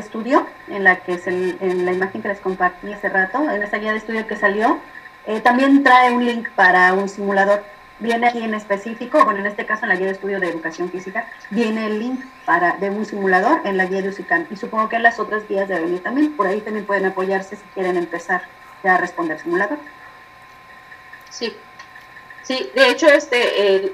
[0.00, 3.78] estudio, en la que es en la imagen que les compartí hace rato, en esa
[3.78, 4.80] guía de estudio que salió,
[5.26, 7.64] eh, también trae un link para un simulador.
[7.98, 10.90] Viene aquí en específico, bueno, en este caso en la guía de estudio de educación
[10.90, 14.46] física, viene el link para, de un simulador en la guía de UCICAN.
[14.50, 16.36] Y supongo que en las otras guías de venir también.
[16.36, 18.42] Por ahí también pueden apoyarse si quieren empezar
[18.84, 19.78] ya a responder simulador.
[21.30, 21.56] Sí,
[22.42, 23.92] sí, de hecho, este,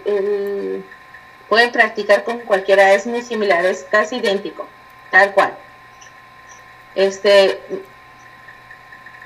[1.48, 4.66] pueden practicar con cualquiera, es muy similar, es casi idéntico,
[5.10, 5.56] tal cual.
[6.94, 7.60] Este,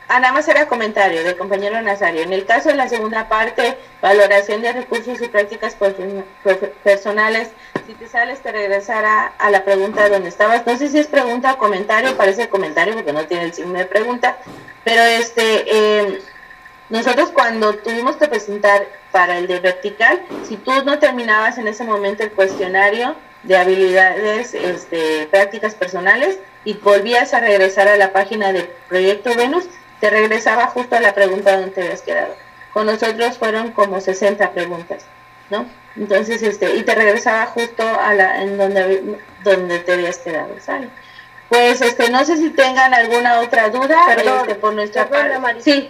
[0.08, 2.22] ah, nada más era comentario del compañero Nazario.
[2.22, 5.76] En el caso de la segunda parte, valoración de recursos y prácticas
[6.84, 7.50] personales,
[7.86, 10.66] si te sales te regresará a la pregunta donde estabas.
[10.66, 13.86] No sé si es pregunta o comentario, parece comentario porque no tiene el signo de
[13.86, 14.36] pregunta,
[14.84, 16.20] pero este, eh,
[16.88, 21.82] nosotros cuando tuvimos que presentar para el de vertical, si tú no terminabas en ese
[21.82, 28.52] momento el cuestionario de habilidades, este, prácticas personales, y volvías a regresar a la página
[28.52, 29.64] de Proyecto Venus,
[30.00, 32.34] te regresaba justo a la pregunta donde te habías quedado.
[32.72, 35.06] Con nosotros fueron como 60 preguntas,
[35.48, 35.64] ¿no?
[35.96, 40.88] Entonces, este, y te regresaba justo a la, en donde, donde te habías quedado, ¿sale?
[41.48, 45.62] Pues, este, no sé si tengan alguna otra duda Perdón, este, por nuestra parte.
[45.62, 45.88] Sí.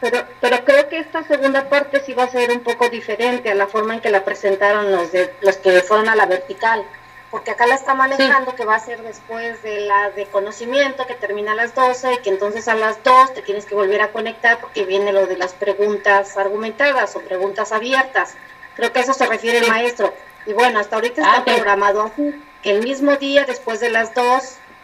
[0.00, 3.54] Pero, pero creo que esta segunda parte sí va a ser un poco diferente a
[3.54, 6.84] la forma en que la presentaron los de los que fueron a la vertical
[7.30, 11.14] porque acá la está manejando que va a ser después de la de conocimiento que
[11.14, 14.12] termina a las 12 y que entonces a las 2 te tienes que volver a
[14.12, 18.34] conectar porque viene lo de las preguntas argumentadas o preguntas abiertas.
[18.76, 20.14] Creo que a eso se refiere el maestro.
[20.46, 24.14] Y bueno, hasta ahorita está ah, programado así, que el mismo día después de las
[24.14, 24.24] 2,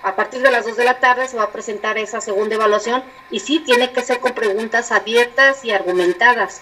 [0.02, 3.02] a partir de las 2 de la tarde se va a presentar esa segunda evaluación
[3.30, 6.60] y sí tiene que ser con preguntas abiertas y argumentadas.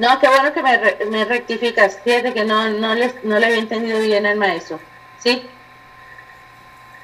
[0.00, 0.80] No, qué bueno que me,
[1.10, 1.98] me rectificas.
[2.02, 4.80] Fíjate que no, no, les, no le había entendido bien al maestro.
[5.18, 5.46] ¿Sí?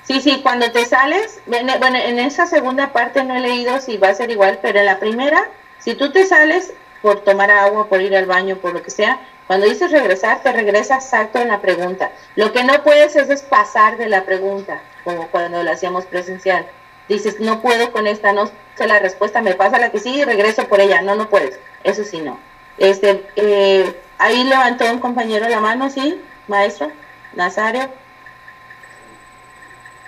[0.04, 4.08] Sí, sí, cuando te sales, bueno, en esa segunda parte no he leído si va
[4.08, 5.46] a ser igual, pero en la primera,
[5.78, 6.72] si tú te sales
[7.02, 10.52] por tomar agua, por ir al baño, por lo que sea, cuando dices regresar, te
[10.52, 12.12] regresas exacto en la pregunta.
[12.34, 16.66] Lo que no puedes es pasar de la pregunta, como cuando la hacíamos presencial.
[17.10, 20.24] Dices, no puedo con esta, no sé la respuesta, me pasa la que sí y
[20.24, 21.02] regreso por ella.
[21.02, 21.60] No, no puedes.
[21.84, 22.38] Eso sí, no.
[22.78, 26.20] Este, eh, ahí levantó un compañero la mano, ¿sí?
[26.46, 26.90] Maestro,
[27.34, 27.90] Nazario.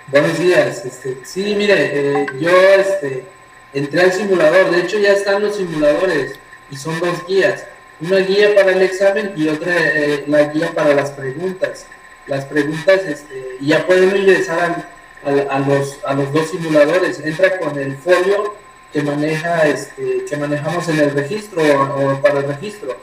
[0.07, 0.85] Buenos días.
[0.85, 3.25] Este, sí, mire, eh, yo este,
[3.73, 4.71] entré al simulador.
[4.71, 6.39] De hecho, ya están los simuladores
[6.69, 7.65] y son dos guías.
[8.01, 11.85] Una guía para el examen y otra eh, la guía para las preguntas.
[12.27, 14.87] Las preguntas, este, ya pueden ingresar
[15.25, 17.19] a, los, a los dos simuladores.
[17.19, 18.55] Entra con el folio
[18.91, 22.97] que maneja este que manejamos en el registro o, para el registro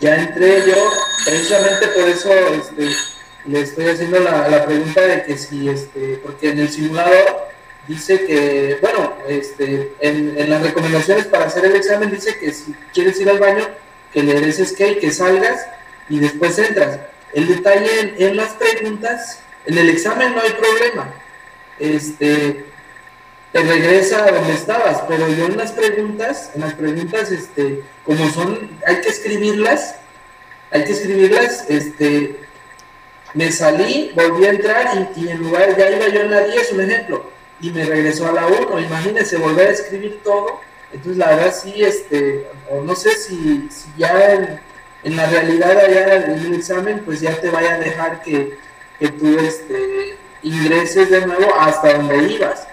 [0.00, 0.90] ya entré yo
[1.24, 2.96] precisamente por eso este,
[3.46, 7.48] le estoy haciendo la, pregunta de que si este porque en el simulador
[7.86, 13.20] dice que bueno este en, las recomendaciones para hacer el examen dice que si quieres
[13.20, 13.66] ir al baño
[14.12, 15.66] que le des escape que salgas
[16.08, 16.98] y después entras
[17.34, 21.12] El detalle en, las preguntas, en el examen no hay problema.
[21.78, 22.64] Este,
[23.52, 28.28] te regresa a donde estabas, pero yo en las preguntas, en las preguntas, este, como
[28.30, 29.96] son, hay que escribirlas,
[30.70, 32.36] hay que escribirlas, este,
[33.34, 36.80] me salí, volví a entrar y, en lugar, ya iba yo en la 10, un
[36.82, 37.30] ejemplo,
[37.60, 40.60] y me regresó a la 1, imagínense, volver a escribir todo,
[40.92, 42.46] entonces la verdad sí, este,
[42.84, 44.60] no sé si, si ya en,
[45.04, 48.58] en, la realidad allá en el examen, pues ya te vaya a dejar que,
[48.98, 52.66] que tú este, ingreses de nuevo hasta donde ibas,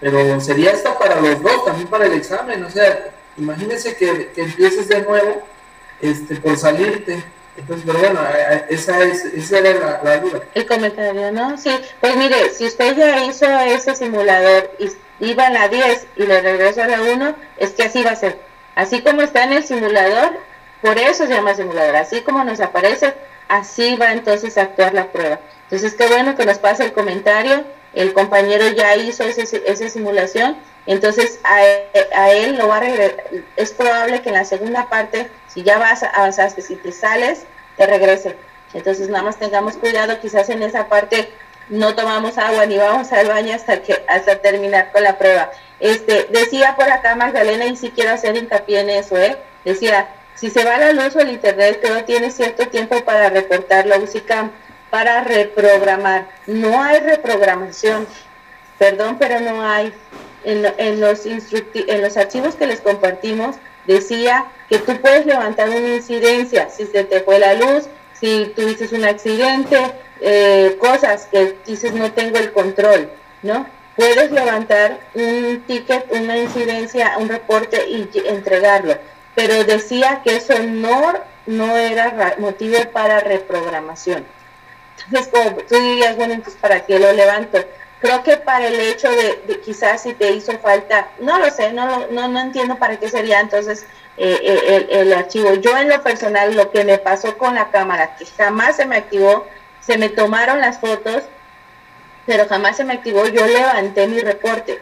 [0.00, 4.42] pero sería hasta para los dos, también para el examen, o sea, imagínense que, que
[4.42, 5.42] empieces de nuevo,
[6.00, 7.22] este, por salirte,
[7.56, 8.20] entonces, pero bueno,
[8.68, 10.40] esa, es, esa era la, duda.
[10.54, 11.56] El comentario, ¿no?
[11.56, 11.70] Sí,
[12.00, 14.90] pues mire, si usted ya hizo ese simulador y
[15.20, 18.16] iba a la 10 y le regresó a la 1, es que así va a
[18.16, 18.38] ser.
[18.74, 20.32] Así como está en el simulador,
[20.82, 21.96] por eso se llama simulador.
[21.96, 23.14] Así como nos aparece,
[23.48, 25.40] así va entonces a actuar la prueba.
[25.62, 27.64] Entonces, qué bueno que nos pase el comentario.
[27.96, 33.24] El compañero ya hizo ese, esa simulación entonces a, él lo va a regresar,
[33.56, 37.44] es probable que en la segunda parte, si ya vas avanzaste, si te sales,
[37.76, 38.36] te regrese.
[38.72, 41.28] Entonces nada más tengamos cuidado, quizás en esa parte
[41.68, 45.50] no tomamos agua ni vamos al baño hasta que hasta terminar con la prueba.
[45.80, 49.36] Este decía por acá Magdalena y si quiero hacer hincapié en eso, ¿eh?
[49.64, 53.86] Decía, si se va la luz o el internet, todo tiene cierto tiempo para reportar
[53.86, 54.50] la música,
[54.90, 56.28] para reprogramar.
[56.46, 58.06] No hay reprogramación.
[58.78, 59.92] Perdón, pero no hay
[60.44, 60.62] en,
[61.00, 63.56] los en los archivos que les compartimos
[63.86, 68.94] decía que tú puedes levantar una incidencia si se te fue la luz, si tuviste
[68.94, 69.78] un accidente,
[70.20, 73.10] eh, cosas que dices no tengo el control,
[73.42, 73.66] ¿no?
[73.96, 78.96] Puedes levantar un ticket, una incidencia, un reporte y entregarlo,
[79.34, 81.14] pero decía que eso no,
[81.46, 84.26] no era motivo para reprogramación.
[85.04, 87.58] Entonces, como tú dirías, bueno, entonces, ¿para qué lo levanto?
[88.00, 92.06] Creo que para el hecho de, quizás si te hizo falta, no lo sé, no,
[92.08, 93.86] no, no entiendo para qué sería entonces
[94.18, 95.54] eh, eh, el, archivo.
[95.54, 98.96] Yo en lo personal, lo que me pasó con la cámara, que jamás se me
[98.96, 99.46] activó,
[99.80, 101.24] se me tomaron las fotos,
[102.26, 104.78] pero jamás se me activó, yo levanté mi reporte,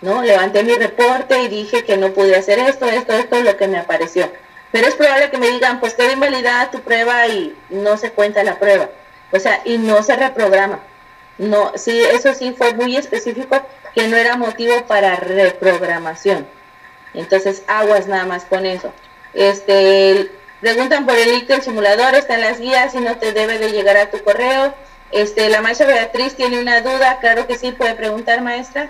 [0.00, 0.22] ¿no?
[0.22, 3.78] Levanté mi reporte y dije que no pude hacer esto, esto, esto, lo que me
[3.78, 4.30] apareció.
[4.70, 8.44] Pero es probable que me digan, pues queda invalidada tu prueba y no se cuenta
[8.44, 8.88] la prueba.
[9.32, 10.80] O sea, y no se reprograma.
[11.38, 13.60] No, sí, eso sí fue muy específico
[13.94, 16.46] que no era motivo para reprogramación.
[17.14, 18.92] Entonces, aguas nada más con eso.
[19.34, 20.30] Este,
[20.60, 23.72] preguntan por el link del simulador, está en las guías y no te debe de
[23.72, 24.74] llegar a tu correo.
[25.10, 28.88] Este, la maestra Beatriz tiene una duda, claro que sí, puede preguntar, maestra.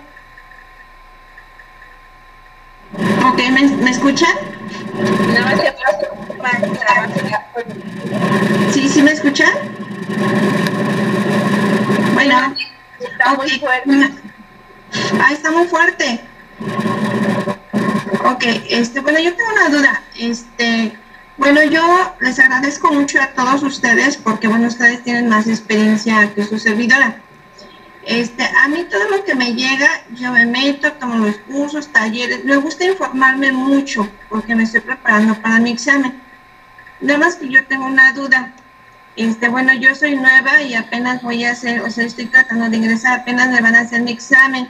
[3.25, 4.33] Ok, ¿me, escuchan?
[5.33, 5.73] Nada más que
[8.71, 9.49] Sí, sí me escuchan.
[12.13, 12.55] Bueno,
[12.99, 14.09] está muy fuerte.
[15.19, 16.21] Ah, está muy fuerte.
[18.25, 20.01] Ok, este, bueno, yo tengo una duda.
[20.17, 20.97] Este,
[21.37, 26.45] bueno, yo les agradezco mucho a todos ustedes porque, bueno, ustedes tienen más experiencia que
[26.45, 27.17] su servidora.
[28.05, 32.43] Este, a mí todo lo que me llega, yo me meto, tomo los cursos, talleres,
[32.43, 36.21] me gusta informarme mucho porque me estoy preparando para mi examen.
[36.99, 38.53] Nada más que yo tengo una duda.
[39.15, 42.77] Este, bueno, yo soy nueva y apenas voy a hacer, o sea, estoy tratando de
[42.77, 44.67] ingresar, apenas me van a hacer mi examen.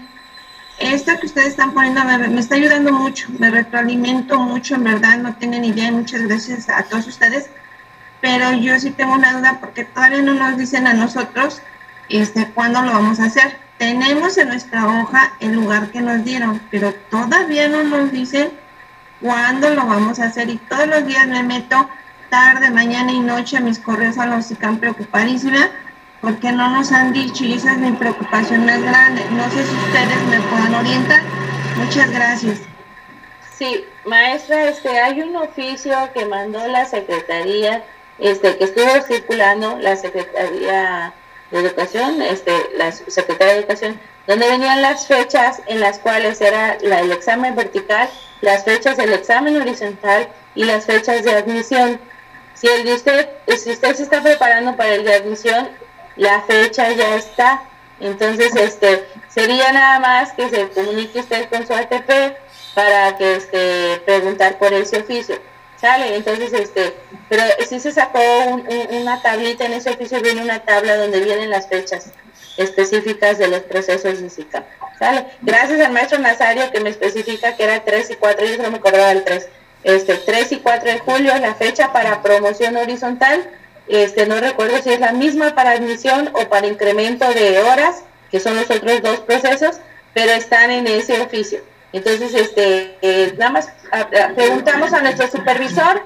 [0.79, 5.33] Esto que ustedes están poniendo me, está ayudando mucho, me retroalimento mucho, en verdad, no
[5.35, 7.49] tienen idea, muchas gracias a todos ustedes,
[8.19, 11.61] pero yo sí tengo una duda porque todavía no nos dicen a nosotros
[12.09, 13.57] este, cuándo lo vamos a hacer.
[13.77, 18.51] Tenemos en nuestra hoja el lugar que nos dieron, pero todavía no nos dicen
[19.21, 21.89] cuándo lo vamos a hacer y todos los días me meto
[22.33, 25.69] tarde, mañana y noche mis correos a los están preocupadísima
[26.19, 29.23] porque no nos han dicho y esa es mi preocupación más grande.
[29.29, 31.21] No sé si ustedes me puedan orientar.
[31.77, 32.61] Muchas gracias.
[33.55, 37.83] Sí, maestra, este, hay un oficio que mandó la Secretaría,
[38.17, 41.13] este, que estuvo circulando la Secretaría
[41.51, 46.79] de Educación, este, la Secretaría de Educación, donde venían las fechas en las cuales era
[46.81, 48.09] la, el examen vertical,
[48.41, 51.99] las fechas del examen horizontal y las fechas de admisión.
[52.63, 55.67] Si el usted, si usted se está preparando para el de admisión,
[56.15, 57.61] la fecha ya está.
[57.99, 62.37] Entonces, este, sería nada más que se comunique usted con su ATP
[62.73, 65.41] para que este preguntar por ese oficio.
[65.75, 66.15] ¿Sale?
[66.15, 66.95] Entonces, este,
[67.27, 68.21] pero si se sacó
[68.91, 72.13] una tablita en ese oficio, viene una tabla donde vienen las fechas
[72.55, 74.63] específicas de los procesos de SICA.
[74.97, 75.25] ¿Sale?
[75.41, 78.77] Gracias al maestro Nazario que me especifica que era 3 y 4, yo no me
[78.77, 79.49] acordaba del 3
[79.83, 83.49] este 3 y 4 de julio, la fecha para promoción horizontal
[83.87, 88.39] este, no recuerdo si es la misma para admisión o para incremento de horas, que
[88.39, 89.77] son los otros dos procesos,
[90.13, 91.61] pero están en ese oficio.
[91.91, 93.69] Entonces, este, eh, nada más
[94.35, 96.01] preguntamos a nuestro supervisor,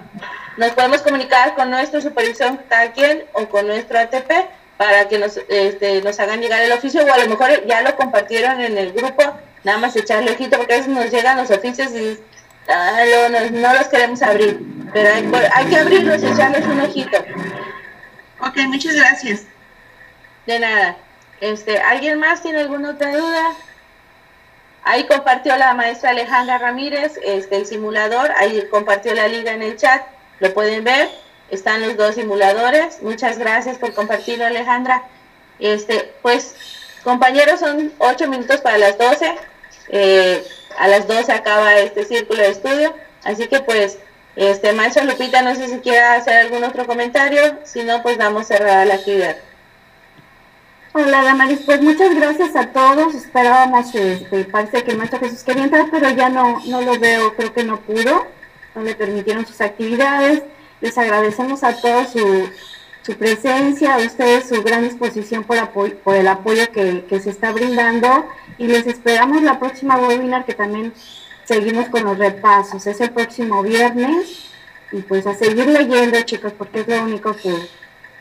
[0.57, 4.32] nos podemos comunicar con nuestro supervisor tal quien o con nuestro ATP
[4.75, 7.95] para que nos, este, nos hagan llegar el oficio o a lo mejor ya lo
[7.95, 9.23] compartieron en el grupo,
[9.63, 12.19] nada más echarle ojito porque a veces nos llegan los oficios y
[12.70, 13.03] ah,
[13.51, 14.59] no, los queremos abrir,
[14.93, 15.13] pero
[15.53, 17.18] hay, que abrirlos y echarles un ojito.
[18.39, 19.43] Ok, muchas gracias.
[20.45, 20.97] De nada.
[21.41, 23.51] Este, ¿Alguien más tiene alguna otra duda?
[24.84, 29.76] Ahí compartió la maestra Alejandra Ramírez este, el simulador, ahí compartió la liga en el
[29.76, 30.01] chat,
[30.39, 31.09] lo pueden ver,
[31.49, 33.01] están los dos simuladores.
[33.01, 35.03] Muchas gracias por compartirlo Alejandra.
[35.59, 36.55] Este, pues
[37.03, 39.36] compañeros, son ocho minutos para las doce.
[39.89, 40.45] Eh,
[40.77, 43.97] a las doce acaba este círculo de estudio, así que pues
[44.35, 48.47] este, maestra Lupita, no sé si quiere hacer algún otro comentario, si no, pues damos
[48.47, 49.38] cerrada la actividad.
[50.93, 53.15] Hola Damaris, pues muchas gracias a todos.
[53.15, 57.35] Esperábamos, este, parece que el maestro Jesús quería entrar, pero ya no, no lo veo,
[57.35, 58.27] creo que no pudo,
[58.75, 60.43] no le permitieron sus actividades.
[60.81, 62.49] Les agradecemos a todos su,
[63.08, 67.51] su presencia, a ustedes su gran disposición por, por el apoyo que, que, se está
[67.51, 68.28] brindando
[68.60, 70.93] y les esperamos la próxima webinar que también
[71.45, 72.86] seguimos con los repasos.
[72.86, 74.49] Es el próximo viernes
[74.91, 77.55] y pues a seguir leyendo chicos porque es lo único que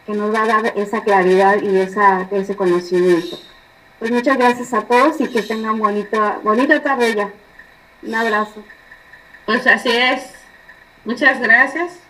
[0.06, 3.38] que nos va a dar esa claridad y esa, ese conocimiento.
[3.98, 7.30] Pues muchas gracias a todos y que tengan bonita, bonita tarde ya.
[8.02, 8.62] Un abrazo.
[9.44, 10.32] Pues así es.
[11.04, 12.05] Muchas gracias.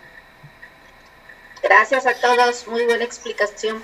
[1.69, 2.69] Gracias a todos.
[2.69, 3.83] Muy buena explicación.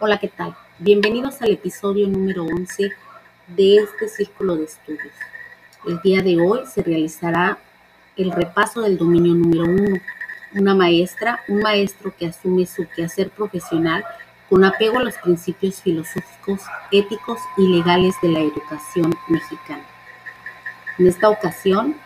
[0.00, 0.56] Hola, ¿qué tal?
[0.78, 2.90] Bienvenidos al episodio número 11
[3.48, 5.12] de este círculo de estudios.
[5.86, 7.58] El día de hoy se realizará
[8.16, 10.00] el repaso del dominio número uno.
[10.54, 14.02] Una maestra, un maestro que asume su quehacer profesional
[14.48, 19.84] con apego a los principios filosóficos, éticos y legales de la educación mexicana.
[20.96, 21.96] En esta ocasión,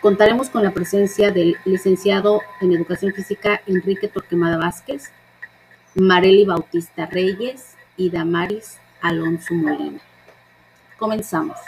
[0.00, 5.10] Contaremos con la presencia del licenciado en Educación Física Enrique Torquemada Vázquez,
[5.94, 10.00] Mareli Bautista Reyes y Damaris Alonso Molina.
[10.98, 11.58] Comenzamos.